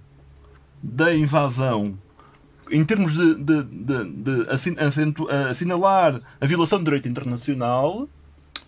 [0.83, 1.97] da invasão
[2.69, 4.47] em termos de, de, de, de
[5.49, 8.07] assinalar a violação do direito internacional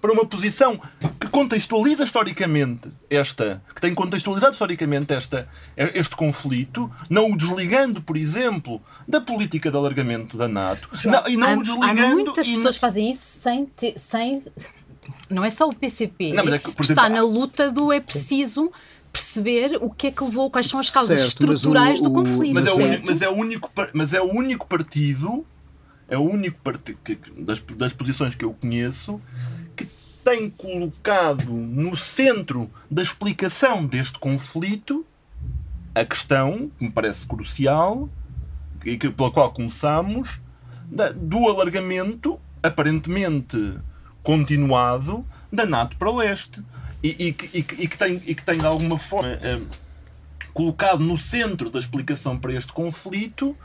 [0.03, 0.77] para uma posição
[1.17, 5.47] que contextualiza historicamente esta, que tem contextualizado historicamente esta,
[5.77, 11.37] este conflito, não o desligando, por exemplo, da política de alargamento da NATO, não, e
[11.37, 12.01] não há, o desligando.
[12.01, 12.53] Há muitas e...
[12.53, 14.43] pessoas que fazem isso sem, ter, sem
[15.29, 18.01] não é só o PCP não, é que, que está exemplo, na luta do é
[18.01, 18.73] preciso
[19.09, 22.53] perceber o que é que levou, quais são as causas certo, estruturais o, do conflito.
[22.53, 25.45] Mas é, único, mas, é o único, mas é o único partido,
[26.09, 26.99] é o único partido
[27.37, 29.21] das, das posições que eu conheço
[30.23, 35.05] tem colocado no centro da explicação deste conflito
[35.93, 38.09] a questão, que me parece crucial,
[38.83, 40.41] e que, pela qual começamos,
[40.85, 43.77] da, do alargamento aparentemente
[44.23, 46.63] continuado da NATO para o leste.
[47.03, 49.61] E, e, e, e que, tem, e que tem de alguma forma é,
[50.53, 53.55] colocado no centro da explicação para este conflito,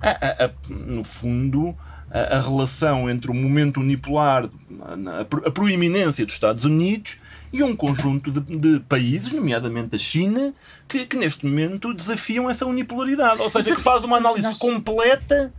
[0.00, 1.76] a, a, a, no fundo,
[2.16, 4.48] a, a relação entre o momento unipolar,
[4.80, 7.18] a, a proeminência dos Estados Unidos
[7.52, 10.54] e um conjunto de, de, países, nomeadamente a China,
[10.88, 13.40] que, que, neste momento desafiam essa unipolaridade.
[13.40, 14.58] Ou seja, que faz uma análise Nós...
[14.58, 15.52] completa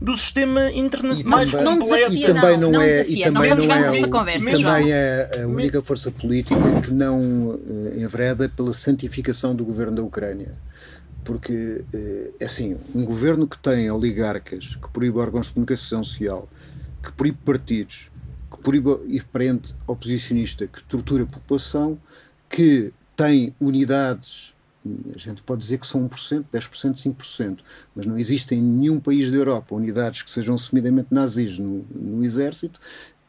[0.00, 2.10] do sistema internacional mais não completo.
[2.10, 5.46] Desafia, e também não, não, é, e também não, não é, conversa, também é a
[5.46, 7.58] única força política que não
[7.94, 10.56] eh, envereda pela santificação do governo da Ucrânia
[11.24, 11.84] porque
[12.40, 16.48] é assim, um governo que tem oligarcas, que proíbe órgãos de comunicação social,
[17.02, 18.10] que proíbe partidos,
[18.50, 21.98] que proíbe e prende oposicionista, que tortura a população,
[22.48, 24.52] que tem unidades,
[25.14, 27.58] a gente pode dizer que são 1%, 10%, 5%,
[27.94, 32.24] mas não existem em nenhum país da Europa unidades que sejam assumidamente nazis no, no
[32.24, 32.80] exército,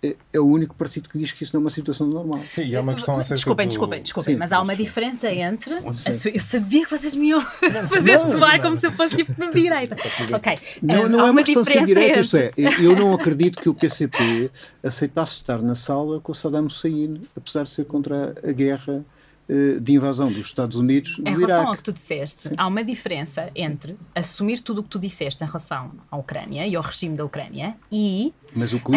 [0.04, 2.41] é, é o único partido que diz que isso não é uma situação normal.
[2.54, 3.70] Sim, e há uma questão Desculpem, do...
[3.70, 5.74] desculpem, desculpem, Sim, mas há uma diferença entre.
[5.76, 7.41] Eu sabia que vocês me iam
[7.89, 9.95] fazer soar como se eu fosse tipo de direita.
[10.34, 10.58] Ok.
[10.82, 13.70] Não, não há é uma questão de ser direita, isto é, eu não acredito que
[13.70, 14.51] o PCP
[14.84, 19.01] aceitasse estar na sala com o Saddam Hussein, apesar de ser contra a guerra eh,
[19.82, 21.20] de invasão dos Estados Unidos.
[21.20, 25.00] Em relação ao que tu disseste, há uma diferença entre assumir tudo o que tu
[25.00, 28.34] disseste em relação à Ucrânia e ao regime da Ucrânia e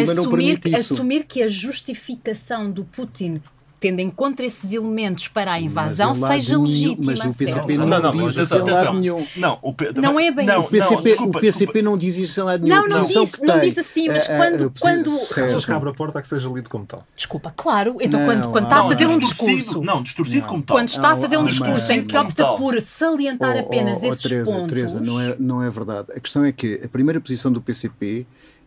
[0.06, 3.40] assumir, assumir que a justificação do Putin
[3.86, 7.14] tendo em conta esses elementos para a invasão, seja legítima.
[7.16, 9.26] Mas o PCP não, não, não, diz isso em lado nenhum.
[9.36, 9.92] Não, o P...
[9.94, 10.66] não é bem não, assim.
[10.66, 12.74] O PCP, não, o PCP não diz isso em lado nenhum.
[12.74, 14.72] Não, não, diz, não diz assim, mas quando...
[14.80, 15.10] quando...
[15.52, 17.06] Mas que abre a porta a que seja lido como tal.
[17.14, 17.96] Desculpa, claro.
[18.00, 19.80] Então quando, quando está a fazer um discurso...
[19.80, 20.76] Não, distorcido como tal.
[20.76, 24.66] Quando está a fazer um discurso em que opta por salientar apenas esses pontos...
[24.66, 26.08] Teresa, não é, não é verdade.
[26.10, 28.26] A questão é que a primeira posição do PCP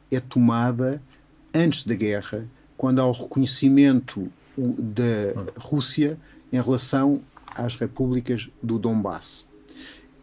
[0.10, 1.02] é tomada
[1.54, 2.48] antes da guerra,
[2.78, 4.32] quando há o reconhecimento
[4.78, 6.18] da Rússia
[6.52, 7.22] em relação
[7.56, 9.46] às repúblicas do Donbass.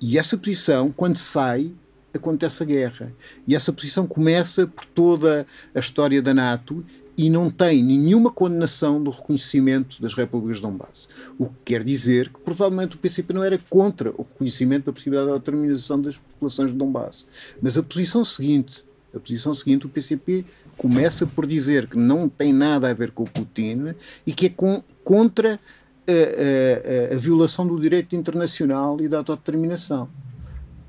[0.01, 1.73] E essa posição, quando sai,
[2.15, 3.13] acontece a guerra.
[3.47, 6.85] E essa posição começa por toda a história da NATO
[7.17, 11.09] e não tem nenhuma condenação do reconhecimento das repúblicas de Donbass.
[11.39, 15.29] O que quer dizer que provavelmente o PCP não era contra o reconhecimento da possibilidade
[15.29, 17.27] de autonomização das populações de Donbass.
[17.61, 18.85] Mas a posição seguinte,
[19.15, 20.45] a posição seguinte, o PCP
[20.77, 23.95] começa por dizer que não tem nada a ver com o Putin
[24.27, 25.59] e que é com, contra
[26.07, 30.09] a, a, a, violação do direito internacional e da autodeterminação.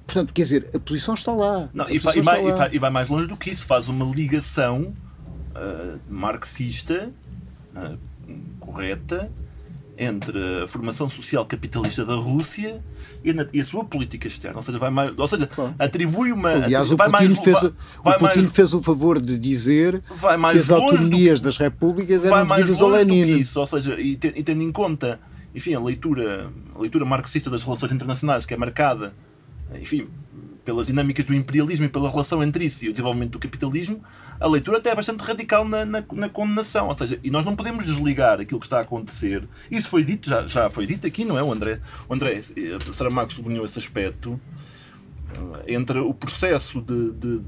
[0.06, 1.70] Portanto, quer dizer, a posição está lá.
[1.74, 2.70] Não, e, vai, e, lá.
[2.74, 4.94] e, vai, mais longe do que isso, faz uma ligação
[5.54, 7.12] uh, marxista
[7.76, 7.98] uh,
[8.60, 9.30] correta
[9.98, 12.82] entre a formação social capitalista da Rússia
[13.30, 14.58] e, na, e a sua política externa.
[14.58, 15.74] Ou seja, vai mais, ou seja claro.
[15.78, 16.52] atribui uma.
[16.52, 17.62] Aliás, vai o Putin, mais, fez,
[18.04, 22.24] vai, o Putin mais, fez o favor de dizer que as autonomias do, das repúblicas
[22.26, 23.38] eram devidas ao Lenin.
[23.38, 25.20] Isso, ou seja, e, te, e tendo em conta
[25.58, 29.16] enfim, a leitura, a leitura marxista das relações internacionais, que é marcada,
[29.82, 30.08] enfim,
[30.68, 34.04] pelas dinâmicas do imperialismo e pela relação entre isso e o desenvolvimento do capitalismo,
[34.38, 36.90] a leitura até é bastante radical na, na, na, condenação.
[36.90, 39.48] Ou seja, e nós não podemos desligar aquilo que está a acontecer.
[39.72, 41.42] Isso foi dito, já, já foi dito aqui, não é?
[41.42, 44.38] O André, o André a Saramago sublinhou esse aspecto
[45.38, 47.40] eh, entre o processo de, de,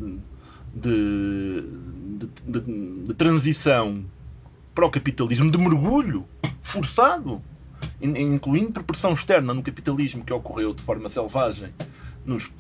[0.74, 1.64] de,
[2.48, 4.06] de, de transição
[4.74, 6.26] para o capitalismo, de mergulho
[6.62, 7.42] forçado,
[8.02, 11.74] incluindo pressão externa no capitalismo que ocorreu de forma selvagem
[12.30, 12.52] nos,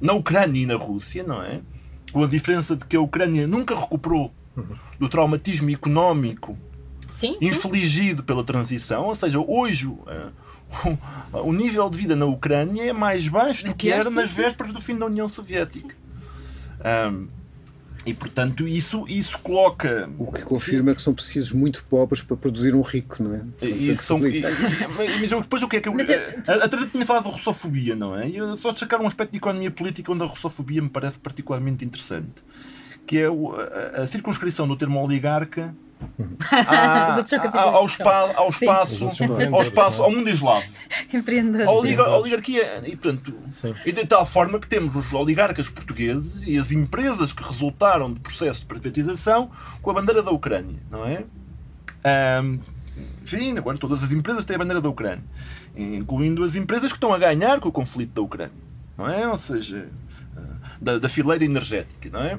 [0.00, 1.60] na Ucrânia e na Rússia, não é?
[2.12, 4.32] Com a diferença de que a Ucrânia nunca recuperou
[4.98, 6.56] do traumatismo económico
[7.06, 8.26] sim, infligido sim.
[8.26, 10.32] pela transição, ou seja, hoje uh,
[11.32, 14.32] o, o, nível de vida na Ucrânia é mais baixo do que era sim, nas
[14.32, 15.94] vésperas do fim da União Soviética.
[17.12, 17.28] Um,
[18.06, 20.08] e, portanto, isso, isso coloca.
[20.16, 23.42] O que confirma que são precisos muito pobres para produzir um rico, não é?
[23.66, 24.42] E, que são, e,
[25.20, 25.88] mas depois o que é que.
[25.88, 28.28] Eu, é, a, a Teresa tinha falado de russofobia, não é?
[28.28, 31.84] E eu só destacar um aspecto de economia política onde a russofobia me parece particularmente
[31.84, 32.44] interessante,
[33.04, 35.74] que é a, a circunscrição do termo oligarca
[36.50, 37.16] ah,
[37.62, 39.08] ao, spa, ao espaço,
[39.52, 40.66] ao espaço, ao mundo eslavo.
[41.12, 41.66] Empreendedores.
[41.66, 42.82] A oligar, oligarquia.
[42.86, 43.34] E, portanto,
[43.84, 48.20] e de tal forma que temos os oligarcas portugueses e as empresas que resultaram do
[48.20, 49.50] processo de privatização
[49.82, 51.24] com a bandeira da Ucrânia, não é?
[52.42, 52.60] Um,
[53.22, 55.24] enfim, agora todas as empresas têm a bandeira da Ucrânia,
[55.76, 58.52] incluindo as empresas que estão a ganhar com o conflito da Ucrânia,
[58.96, 59.26] não é?
[59.28, 59.88] Ou seja,
[60.80, 62.38] da, da fileira energética, não é?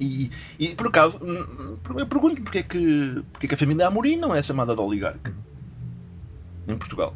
[0.00, 3.86] E, e por acaso, hum, eu pergunto porque é que, porque é que a família
[3.86, 5.32] Amorim não é chamada de oligarca
[6.66, 7.14] em Portugal.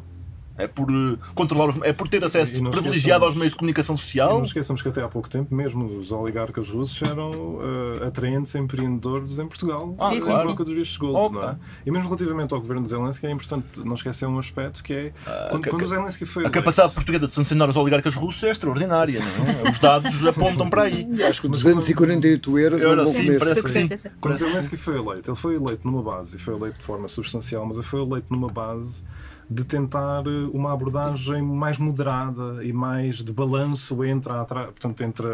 [0.59, 4.37] É por uh, controlar, os, é por ter acesso privilegiado aos meios de comunicação social.
[4.37, 9.39] não esqueçamos que até há pouco tempo, mesmo os oligarcas russos eram uh, atraentes empreendedores
[9.39, 9.95] em Portugal.
[9.99, 10.55] Ah, sim, sim, sim.
[10.55, 11.57] dos vistos gold, não é?
[11.85, 15.13] E mesmo relativamente ao governo de Zelensky, é importante não esquecer um aspecto que é
[15.25, 16.45] ah, quando, que, quando Zelensky foi.
[16.45, 19.71] A capacidade portuguesa de sancionar os oligarcas russos é extraordinária, não é?
[19.71, 21.07] Os dados apontam para aí.
[21.23, 24.09] Acho que 248 euros é um bom sim, parece sim.
[24.19, 27.65] Quando Zelensky foi eleito, ele foi eleito numa base, e foi eleito de forma substancial,
[27.65, 29.03] mas ele foi eleito numa base
[29.49, 35.25] de tentar eh, uma abordagem mais moderada e mais de balanço entre a, portanto, entre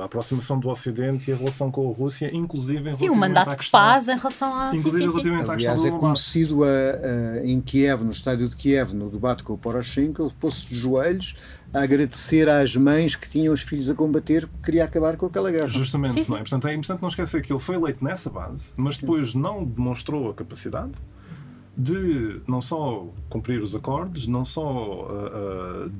[0.00, 3.70] a aproximação do Ocidente e a relação com a Rússia, inclusive Sim, o mandato de
[3.70, 4.74] paz em relação a.
[4.74, 5.50] Inclusive sim, sim, sim.
[5.50, 9.58] Aliás, é conhecido a, a, em Kiev, no estádio de Kiev, no debate com o
[9.58, 11.36] Poroshenko, ele pôs-se de joelhos
[11.72, 15.50] a agradecer às mães que tinham os filhos a combater porque queria acabar com aquela
[15.50, 15.68] guerra.
[15.68, 16.38] Justamente, sim, é?
[16.38, 20.30] Portanto, é importante não esquecer que ele foi eleito nessa base, mas depois não demonstrou
[20.30, 20.92] a capacidade
[21.76, 25.92] de não só cumprir os acordos, não só uh, uh,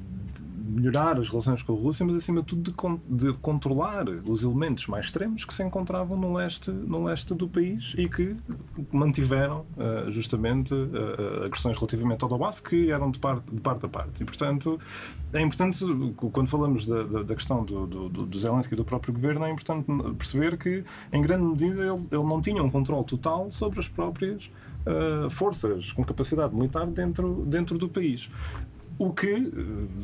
[0.66, 4.45] melhorar as relações com a Rússia, mas acima de tudo de, con de, controlar os
[4.45, 8.37] elementos mais extremos que se encontravam no leste, no leste do país e que
[8.93, 10.75] mantiveram uh, justamente
[11.45, 14.22] agressões relativamente ao Donbass que eram de parte, de parte a parte.
[14.22, 14.81] E, portanto,
[15.33, 15.85] é importante,
[16.33, 19.51] quando falamos da, da, da questão do, do, do Zelensky e do próprio governo, é
[19.51, 23.89] importante perceber que, em grande medida, ele, ele não tinha um controle total sobre as
[23.89, 24.49] próprias
[24.87, 28.28] uh, forças com capacidade militar dentro, dentro do país.
[28.99, 29.51] O que, eh,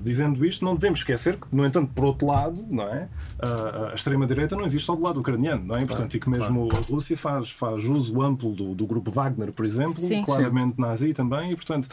[0.02, 3.08] dizendo isto, não devemos esquecer que, no entanto, por outro lado, não é?
[3.42, 5.78] a, a extrema-direita não existe só do lado ucraniano, não é?
[5.78, 6.84] Claro, Portanto, e que mesmo claro.
[6.84, 10.22] a Rússia faz, faz uso amplo do, do grupo Wagner, por exemplo, Sim.
[10.22, 10.82] claramente Sim.
[10.82, 11.88] nazi também, e, portanto,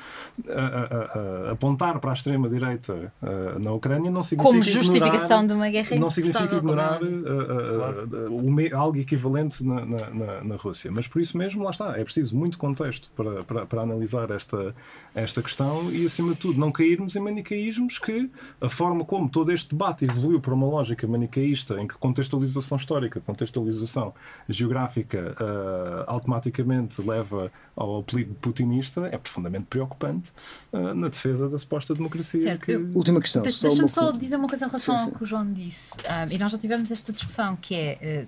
[0.49, 3.13] a, a, apontar para a extrema-direita
[3.59, 4.49] na Ucrânia não significa.
[4.49, 8.77] Como justificação ignorar, de uma guerra Não significa ignorar claro.
[8.77, 10.91] algo equivalente na, na, na, Rússia.
[10.91, 14.75] Mas por isso mesmo, lá está, é preciso muito contexto para, para, para analisar esta,
[15.17, 19.29] esta questão e, acima de tudo, não cair cairmos em manicaísmos que a forma como
[19.29, 24.13] todo este debate evoluiu para uma lógica manicaísta, em que contextualização histórica, contextualização
[24.49, 30.31] geográfica uh, automaticamente leva ao apelido putinista, é profundamente preocupante
[30.71, 32.41] uh, na defesa da suposta democracia.
[32.41, 32.65] Certo.
[32.65, 32.71] Que...
[32.71, 33.43] Eu, Última questão.
[33.43, 35.09] Deixa-me só, só dizer uma coisa em relação sim, sim.
[35.09, 35.93] ao que o João disse.
[35.99, 38.25] Uh, e nós já tivemos esta discussão que é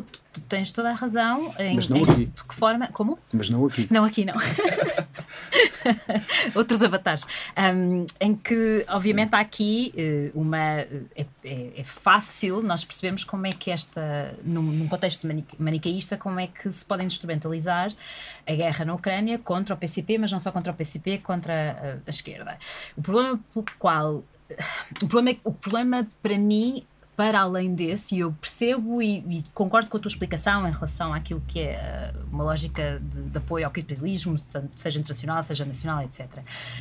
[0.00, 2.26] tu, tu, tens toda a razão em, Mas não em, aqui.
[2.26, 2.88] de que forma.
[2.88, 3.18] Como?
[3.32, 3.86] Mas não aqui.
[3.90, 4.34] Não aqui, não.
[6.54, 7.26] Outros avatares.
[7.56, 10.56] Um, em que, obviamente, há aqui eh, uma.
[10.56, 14.34] É, é, é, fácil nós percebemos como é que esta.
[14.44, 15.28] Num, num contexto
[15.58, 17.92] manicaísta, como é que se podem instrumentalizar
[18.46, 22.06] a guerra na Ucrânia contra o PCP, mas não só contra o PCP, contra a,
[22.06, 22.58] a esquerda.
[22.96, 24.24] O problema pelo qual.
[25.02, 26.84] O problema, o problema para mim
[27.22, 31.14] para além desse, e eu percebo e, e, concordo com a tua explicação em relação
[31.14, 34.34] àquilo que é uma lógica de, de apoio ao capitalismo,
[34.74, 36.26] seja internacional, seja nacional, etc.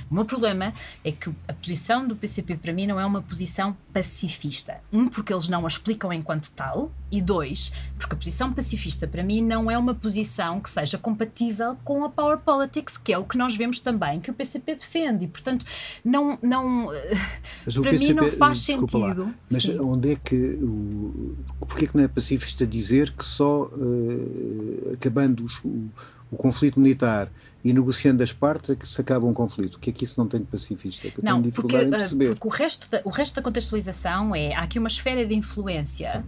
[0.09, 0.73] O meu problema
[1.03, 4.81] é que a posição do PCP para mim não é uma posição pacifista.
[4.91, 9.21] Um, porque eles não a explicam enquanto tal, e dois, porque a posição pacifista para
[9.21, 13.25] mim não é uma posição que seja compatível com a power politics, que é o
[13.25, 15.25] que nós vemos também que o PCP defende.
[15.25, 15.65] E, portanto,
[16.03, 16.87] não, não
[17.65, 19.25] para PCP, mim não faz sentido.
[19.25, 19.79] Lá, mas Sim.
[19.79, 25.43] onde é que o, porque é que não é pacifista dizer que só uh, acabando
[25.43, 25.89] os, o,
[26.31, 27.29] o, conflito militar
[27.63, 29.75] e negociando as partes é que se acaba um conflito?
[29.75, 31.07] O que é que isso não tem de pacifista?
[31.07, 34.79] É não, porque, uh, porque, o, resto da, o resto da contextualização é há aqui
[34.79, 36.23] uma esfera de influência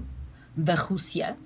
[0.56, 1.38] da Rússia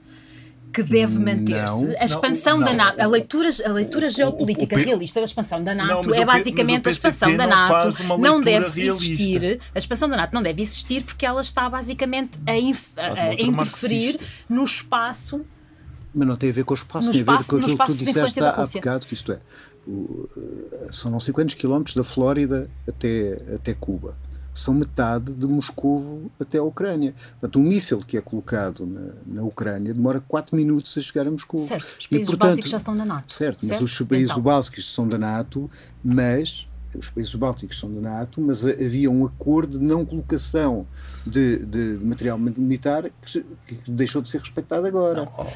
[0.73, 1.95] que deve manter-se.
[1.97, 5.25] A expansão não, da NATO, a leitura, a leitura geopolítica o, o, o, realista da
[5.25, 9.05] expansão da NATO é basicamente a expansão da NATO não deve realista.
[9.05, 9.59] existir.
[9.73, 14.63] A expansão da NATO não deve existir porque ela está basicamente a, a, interferir no
[14.63, 15.45] espaço.
[16.13, 17.85] Mas não tem a ver com o espaço, tem espaço, a ver com aquilo que
[17.85, 19.39] tu disseste há bocado, que isto é,
[20.91, 24.15] são não sei quantos quilómetros da Flórida até, até Cuba
[24.59, 27.13] são metade de Moscovo até a Ucrânia.
[27.39, 31.31] Portanto, um míssil que é colocado na, na Ucrânia demora 4 minutos a chegar a
[31.31, 31.59] Moscou.
[31.59, 33.33] Certo, os países e, portanto, bálticos já estão na NATO.
[33.33, 33.81] Certo, certo?
[33.81, 34.43] mas os países então.
[34.43, 35.69] bálticos são da NATO,
[36.03, 40.87] mas os países bálticos são da NATO, mas havia um acordo de não colocação
[41.25, 45.25] de, de material militar que, que deixou de ser respeitado agora.
[45.25, 45.47] Não,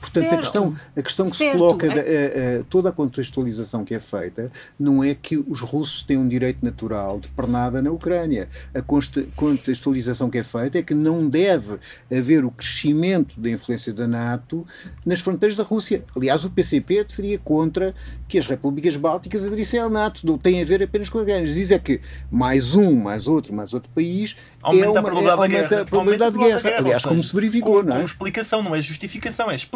[0.00, 1.52] Portanto, a questão, a questão que certo.
[1.52, 2.62] se coloca, é...
[2.68, 7.20] toda a contextualização que é feita, não é que os russos têm um direito natural
[7.20, 8.48] de pernada na Ucrânia.
[8.74, 11.78] A contextualização que é feita é que não deve
[12.10, 14.66] haver o crescimento da influência da NATO
[15.04, 16.04] nas fronteiras da Rússia.
[16.16, 17.94] Aliás, o PCP seria contra
[18.28, 20.26] que as repúblicas bálticas aderissem ao NATO.
[20.26, 21.46] Não tem a ver apenas com a guerra.
[21.46, 22.00] Diz é que
[22.30, 25.82] mais um, mais outro, mais outro país aumenta é uma, a probabilidade, é, de, guerra.
[25.82, 26.60] A probabilidade de guerra.
[26.60, 26.78] guerra.
[26.78, 27.98] Aliás, seja, como se verificou, com, não é?
[28.00, 29.73] Com explicação, não é justificação, é explicação.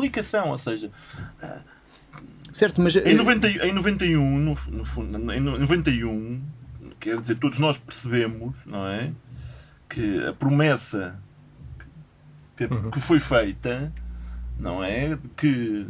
[0.50, 0.90] Ou seja.
[2.52, 2.96] Certo, mas.
[2.96, 6.42] Em, 90, em 91, no, no, em 91,
[6.98, 9.10] quer dizer, todos nós percebemos, não é?
[9.88, 11.16] Que a promessa
[12.56, 12.90] que, uhum.
[12.90, 13.92] que foi feita,
[14.58, 15.10] não é?
[15.10, 15.86] De que.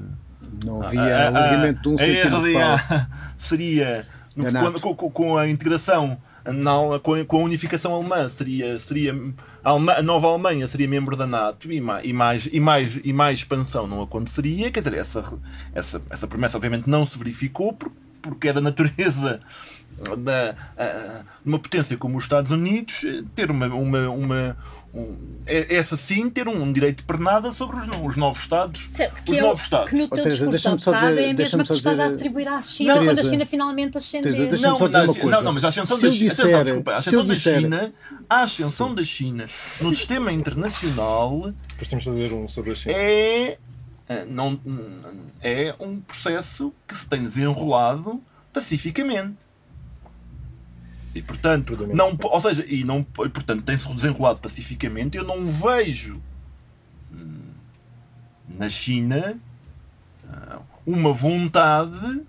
[0.65, 2.43] Não havia alargamento de um centímetro
[3.37, 6.19] seria, no, com, com, com a integração
[6.53, 9.15] não, com, com a unificação alemã seria, seria
[9.69, 13.39] a, nova Alemanha seria membro da NATO e mais, e mais, e mais, e mais
[13.40, 14.70] expansão não aconteceria.
[14.70, 15.39] Quer dizer, essa,
[15.74, 17.77] essa, essa promessa obviamente não se verificou
[18.23, 19.40] porque é da natureza
[20.19, 20.55] da,
[21.45, 22.95] uma potência como os Estados Unidos
[23.35, 24.57] ter uma, uma, uma
[24.99, 28.87] um, é, essa sim ter um, um direito de pernada sobre os, os novos Estados.
[28.91, 29.91] Certo, que os é novos Estados.
[29.91, 32.62] Que no teu Teresa, discurso há é a mesma que tu estás a atribuir à
[32.62, 34.33] China não, quando a China finalmente ascender.
[34.33, 37.35] Teresa, não, mas, não, não, mas a ascensão, da, disser, atenção, desculpa, a ascensão da
[37.35, 37.93] China,
[38.29, 39.47] a ascensão da China
[39.81, 42.95] no sistema internacional Depois temos de fazer um sobre a China.
[42.95, 43.59] É,
[44.09, 44.61] é não,
[45.41, 48.23] é um processo que se tem desenrolado
[48.53, 49.48] pacificamente.
[51.19, 55.16] E portanto, não, ou seja, e não, e, portanto tem-se desenrolado pacificamente.
[55.16, 56.23] Eu não vejo
[57.12, 57.40] hum,
[58.49, 59.36] na China
[60.31, 62.23] ah, uma vontade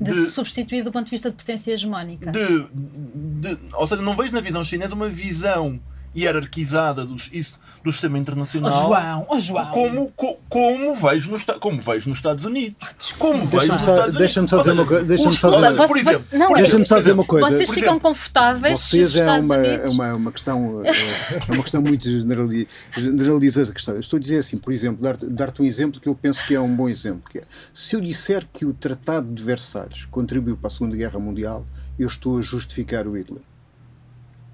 [0.00, 2.32] de, de, substituir do ponto de vista de potência hegemónica.
[2.32, 2.66] De,
[3.14, 5.80] de, ou seja, não vejo na visão chinesa uma visão
[6.16, 8.72] hierarquizada do, isso, do sistema internacional.
[8.72, 9.70] Oh, João, oh, João.
[9.70, 13.12] Como, como, como, vejo nos, como vejo nos Estados Unidos.
[13.18, 14.16] Como vejo nos Estados Unidos.
[14.16, 15.04] Deixa-me só dizer uma coisa.
[15.04, 17.46] Deixa-me só dizer, uma coisa.
[17.46, 22.08] Vocês ficam confortáveis vocês é uma, é uma, uma questão é, é uma questão muito
[22.08, 23.94] generalizada questão.
[23.94, 26.54] Eu estou a dizer assim, por exemplo, dar-te dar um exemplo que eu penso que
[26.54, 30.56] é um bom exemplo, que é, se eu disser que o Tratado de Versalhes contribuiu
[30.56, 31.66] para a Segunda Guerra Mundial,
[31.98, 33.42] eu estou a justificar o Hitler.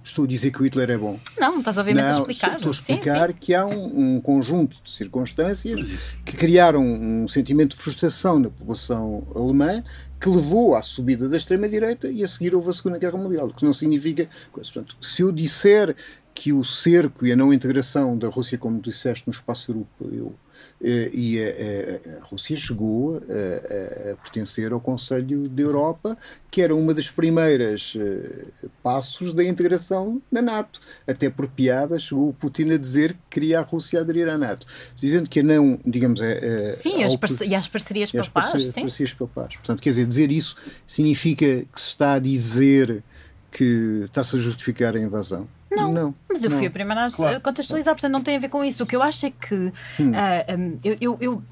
[0.06, 1.18] Estou a dizer que o Hitler é bom.
[1.36, 2.54] Não, estás obviamente não, a explicar.
[2.54, 3.38] Estou a explicar sim, sim.
[3.40, 5.80] que há um, um, conjunto de circunstâncias
[6.24, 9.82] que criaram um sentimento de frustração na população alemã
[10.20, 13.52] que levou à subida da extrema-direita e a seguir houve a Segunda Guerra Mundial, o
[13.52, 14.28] que não significa...
[14.52, 15.96] Portanto, se eu disser
[16.32, 20.36] que o cerco e a não integração da Rússia, como disseste, no espaço europeu
[20.80, 26.16] e a, a, Rússia chegou a, a, pertencer ao Conselho da Europa,
[26.50, 30.80] que era uma das primeiras uh, passos da integração na NATO.
[31.06, 34.66] Até por piada chegou o Putin a dizer que queria a Rússia aderir à NATO,
[34.96, 38.82] dizendo que não, digamos, é, sim, as e as parcerias pares, parcerias, sim.
[38.82, 39.12] parcerias
[39.56, 43.02] Portanto, quer dizer, dizer isso significa que se está a dizer
[43.50, 45.48] que está-se a justificar a invasão.
[45.76, 46.56] Não, não, mas eu não.
[46.58, 47.40] fui a primeira a claro.
[47.40, 48.82] contextualizar, portanto não tem a ver com isso.
[48.82, 50.10] O que eu acho é que hum.
[50.10, 51.42] uh, ah, um, eu, eu, eu,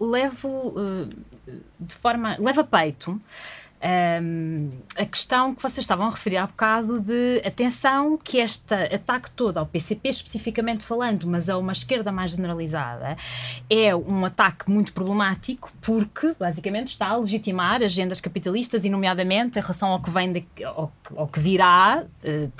[0.00, 1.08] levo uh,
[1.80, 2.36] de forma.
[2.38, 3.20] levo a peito
[3.80, 9.30] um, a questão que vocês estavam a referir há bocado de atenção que este ataque
[9.30, 13.16] todo ao PCP especificamente falando, mas a uma esquerda mais generalizada,
[13.70, 19.62] é um ataque muito problemático porque basicamente está a legitimar agendas capitalistas e nomeadamente em
[19.62, 22.52] relação ao que vem de, ao, ao que virá uh,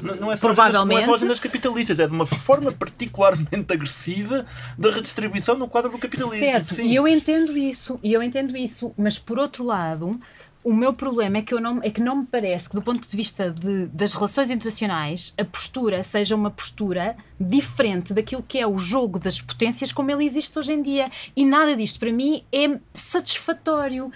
[0.00, 0.76] não, não, é só Provavelmente.
[0.76, 4.46] Agendas, não é só agendas capitalistas, é de uma forma particularmente agressiva
[4.78, 6.38] da redistribuição no quadro do capitalismo.
[6.38, 6.86] Certo, Sim.
[6.86, 10.18] e eu entendo isso, e eu entendo isso, mas por outro lado,
[10.64, 13.06] o meu problema é que, eu não, é que não me parece que, do ponto
[13.06, 18.66] de vista de, das relações internacionais, a postura seja uma postura diferente daquilo que é
[18.66, 21.10] o jogo das potências como ele existe hoje em dia.
[21.34, 24.12] E nada disto, para mim, é satisfatório.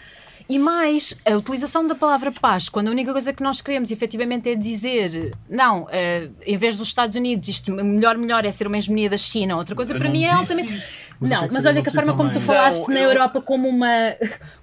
[0.48, 4.48] E mais, a utilização da palavra paz, quando a única coisa que nós queremos efetivamente
[4.48, 5.88] é dizer, não, uh,
[6.44, 9.74] em vez dos Estados Unidos, isto melhor, melhor é ser uma hegemonia da China, outra
[9.74, 10.84] coisa eu para mim é altamente.
[11.18, 13.10] Mas não, mas olha que a forma como tu falaste não, na eu...
[13.10, 13.86] Europa como uma,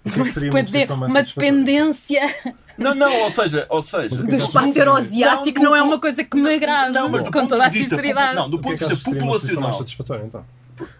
[0.05, 0.26] uma,
[1.07, 2.22] uma dependência.
[2.77, 6.38] Não, não, ou seja, ou seja do espaço euroasiático não, não, é uma coisa que
[6.38, 8.35] me agrada, não, mas com toda a sinceridade.
[8.35, 9.85] Não, do ponto de vista populacional.
[10.26, 10.45] Então?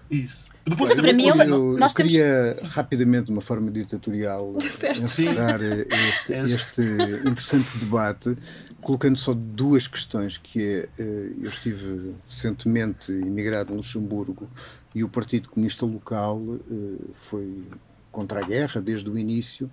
[0.10, 0.40] Isso.
[0.66, 2.72] Depois, para mim, eu, eu, nós eu queria temos...
[2.74, 4.56] rapidamente, de uma forma ditatorial,
[5.02, 6.82] encerrar este, este
[7.26, 8.38] interessante debate,
[8.82, 14.50] colocando só duas questões, que é, eh, eu estive recentemente imigrado no Luxemburgo
[14.96, 16.42] e o Partido Comunista Local
[16.72, 17.64] eh, foi
[18.10, 19.70] contra a guerra desde o início,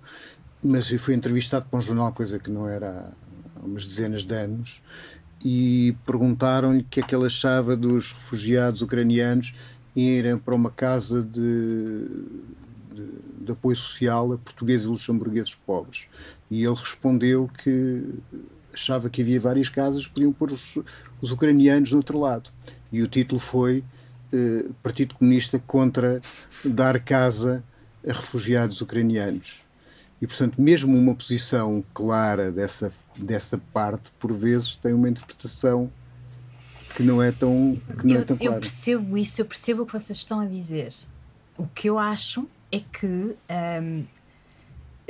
[0.61, 3.13] mas fui entrevistado para um jornal, coisa que não era
[3.55, 4.81] há umas dezenas de anos,
[5.43, 9.53] e perguntaram-lhe o que é que ele achava dos refugiados ucranianos
[9.95, 12.07] irem para uma casa de,
[12.93, 16.07] de, de apoio social a portugueses e luxemburgueses pobres.
[16.49, 18.03] E ele respondeu que
[18.73, 20.77] achava que havia várias casas que podiam pôr os,
[21.21, 22.51] os ucranianos do outro lado.
[22.91, 23.83] E o título foi
[24.31, 26.21] eh, Partido Comunista contra
[26.63, 27.63] dar casa
[28.07, 29.63] a refugiados ucranianos.
[30.21, 35.91] E, portanto, mesmo uma posição clara dessa, dessa parte, por vezes, tem uma interpretação
[36.93, 38.55] que não é tão, que não é eu, é tão clara.
[38.55, 40.93] Eu percebo isso, eu percebo o que vocês estão a dizer.
[41.57, 44.05] O que eu acho é que, um,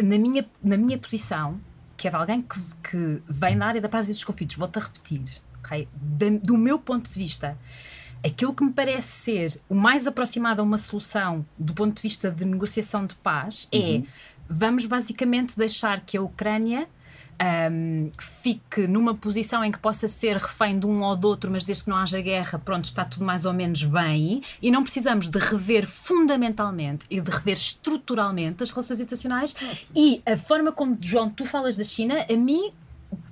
[0.02, 1.60] na, minha, na minha posição,
[1.96, 4.80] que é de alguém que, que vem na área da paz e dos conflitos, vou-te
[4.80, 5.24] a repetir,
[5.60, 5.88] okay?
[5.94, 7.58] do meu ponto de vista,
[8.24, 12.32] aquilo que me parece ser o mais aproximado a uma solução do ponto de vista
[12.32, 14.08] de negociação de paz é uhum.
[14.50, 16.88] vamos basicamente deixar que a Ucrânia
[17.72, 21.64] um, fique numa posição em que possa ser refém de um ou do outro, mas
[21.64, 25.30] desde que não haja guerra, pronto, está tudo mais ou menos bem, e não precisamos
[25.30, 29.56] de rever fundamentalmente e de rever estruturalmente as relações internacionais
[29.96, 32.72] e a forma como, João, tu falas da China, a mim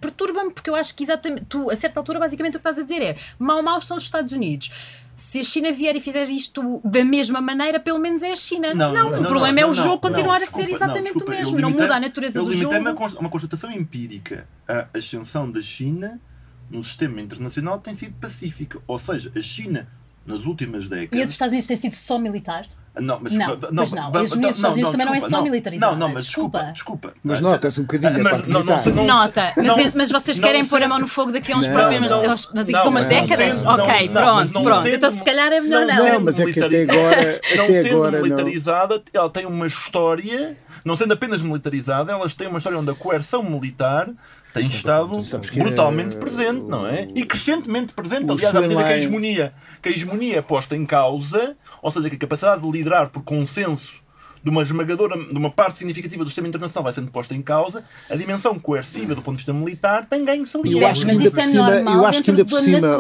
[0.02, 2.84] perturba-me porque eu acho que exatamente, tu, a certa altura, basicamente o que estás a
[2.84, 4.72] dizer é, mal mal são os Estados Unidos
[5.20, 8.74] se a China vier e fizer isto da mesma maneira, pelo menos é a China.
[8.74, 11.32] Não, não, não o problema não, é o jogo continuar desculpa, a ser exatamente desculpa,
[11.32, 11.58] o mesmo.
[11.58, 12.74] Limitei, não muda a natureza do jogo.
[12.74, 14.48] Uma, uma constatação empírica.
[14.66, 16.22] A ascensão da China
[16.70, 18.80] no sistema internacional tem sido pacífica.
[18.88, 19.90] Ou seja, a China,
[20.30, 21.20] nas últimas décadas.
[21.20, 22.68] E a dos Estados Unidos tem sido só militar?
[22.96, 24.10] Não, mas não, não, mas não.
[24.10, 25.92] Os Estados Unidos também não é só militarizado.
[25.94, 27.14] Não, não, mas desculpa, desculpa.
[27.24, 30.88] Mas nota-se um bocadinho mas, parte não, não, Nota, mas, mas vocês querem pôr a
[30.88, 33.64] mão no fogo daqui a uns próprios, não digo umas décadas?
[33.64, 34.88] Ok, pronto, pronto.
[34.88, 36.14] Então se calhar é melhor não.
[36.14, 41.14] Não, mas é que até agora, até agora militarizada, ela tem uma história, não sendo
[41.14, 44.10] apenas militarizada, elas têm uma história onde a coerção militar
[44.54, 45.18] tem estado
[45.54, 47.08] brutalmente presente, não é?
[47.16, 48.32] E crescentemente presente.
[48.32, 52.10] Aliás, à medida que a hegemonia, que a hegemonia é posta em causa, ou seja,
[52.10, 54.00] que a capacidade de liderar por consenso
[54.44, 57.84] de uma esmagadora, de uma parte significativa do sistema internacional vai sendo posta em causa,
[58.10, 60.80] a dimensão coerciva do ponto de vista militar tem ganho saliente.
[60.80, 62.98] Eu acho que ainda por cima, eu acho que ainda por cima,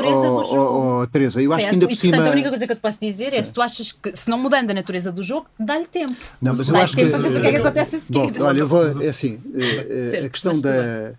[0.51, 2.15] oh, Teresa, eu acho que ainda por cima.
[2.15, 4.15] E, portanto, a única coisa que eu te posso dizer é se tu achas que,
[4.15, 6.15] se não mudando a natureza do jogo, dá-lhe tempo.
[6.41, 7.05] Não, mas eu acho que.
[7.05, 8.41] Para ver o que é que acontece a seguir.
[8.41, 11.13] Olha, eu vou, é assim, eh, a questão da.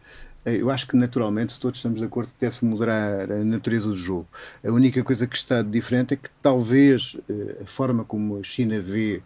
[0.44, 4.26] Eu acho que naturalmente todos estamos de acordo que deve-se moderar a natureza do jogo.
[4.64, 8.80] A única coisa que está diferente é que talvez eh, a forma como a China
[8.80, 9.22] vê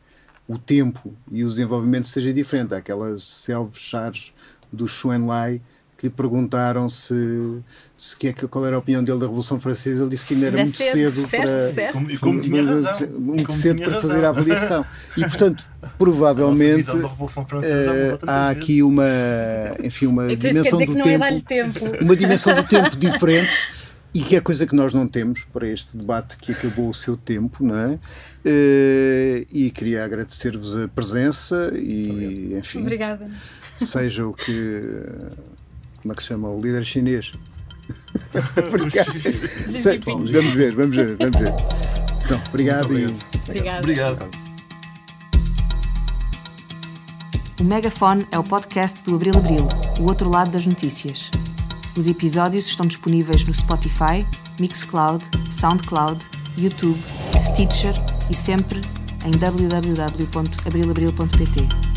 [0.48, 2.74] o tempo e o desenvolvimento seja diferente.
[2.74, 4.34] Há aquelas selvas chaves
[4.72, 5.62] do Xuanlai
[6.04, 7.14] lhe perguntaram se,
[7.96, 10.02] se que é, qual era a opinião dele da Revolução Francesa.
[10.02, 11.92] Ele disse que ainda era muito cedo, cedo certo, para, certo.
[11.94, 13.08] Como, como tinha razão.
[13.18, 14.10] muito cedo para razão.
[14.10, 14.86] fazer a avaliação.
[15.16, 15.64] E portanto,
[15.98, 19.04] provavelmente uh, há aqui uma,
[19.82, 23.50] enfim, uma então, dimensão do tempo, tempo, uma dimensão do tempo diferente.
[24.12, 27.16] E que é coisa que nós não temos para este debate que acabou o seu
[27.16, 27.94] tempo, não é?
[27.94, 33.28] Uh, e queria agradecer-vos a presença e, enfim, Obrigada.
[33.80, 35.02] seja o que
[36.04, 36.50] como é que se chama?
[36.50, 37.32] O líder chinês.
[40.04, 41.54] vamos ver, vamos ver, vamos ver.
[42.24, 43.12] Então, obrigado, obrigado.
[43.12, 43.16] e.
[43.50, 43.84] Obrigado.
[43.84, 44.26] obrigado.
[47.60, 49.68] O Megafone é o podcast do Abril Abril,
[50.00, 51.30] o outro lado das notícias.
[51.94, 54.26] Os episódios estão disponíveis no Spotify,
[54.58, 56.24] Mixcloud, Soundcloud,
[56.56, 56.98] YouTube,
[57.52, 57.94] Stitcher
[58.30, 58.80] e sempre
[59.26, 61.93] em www.abrilabril.pt.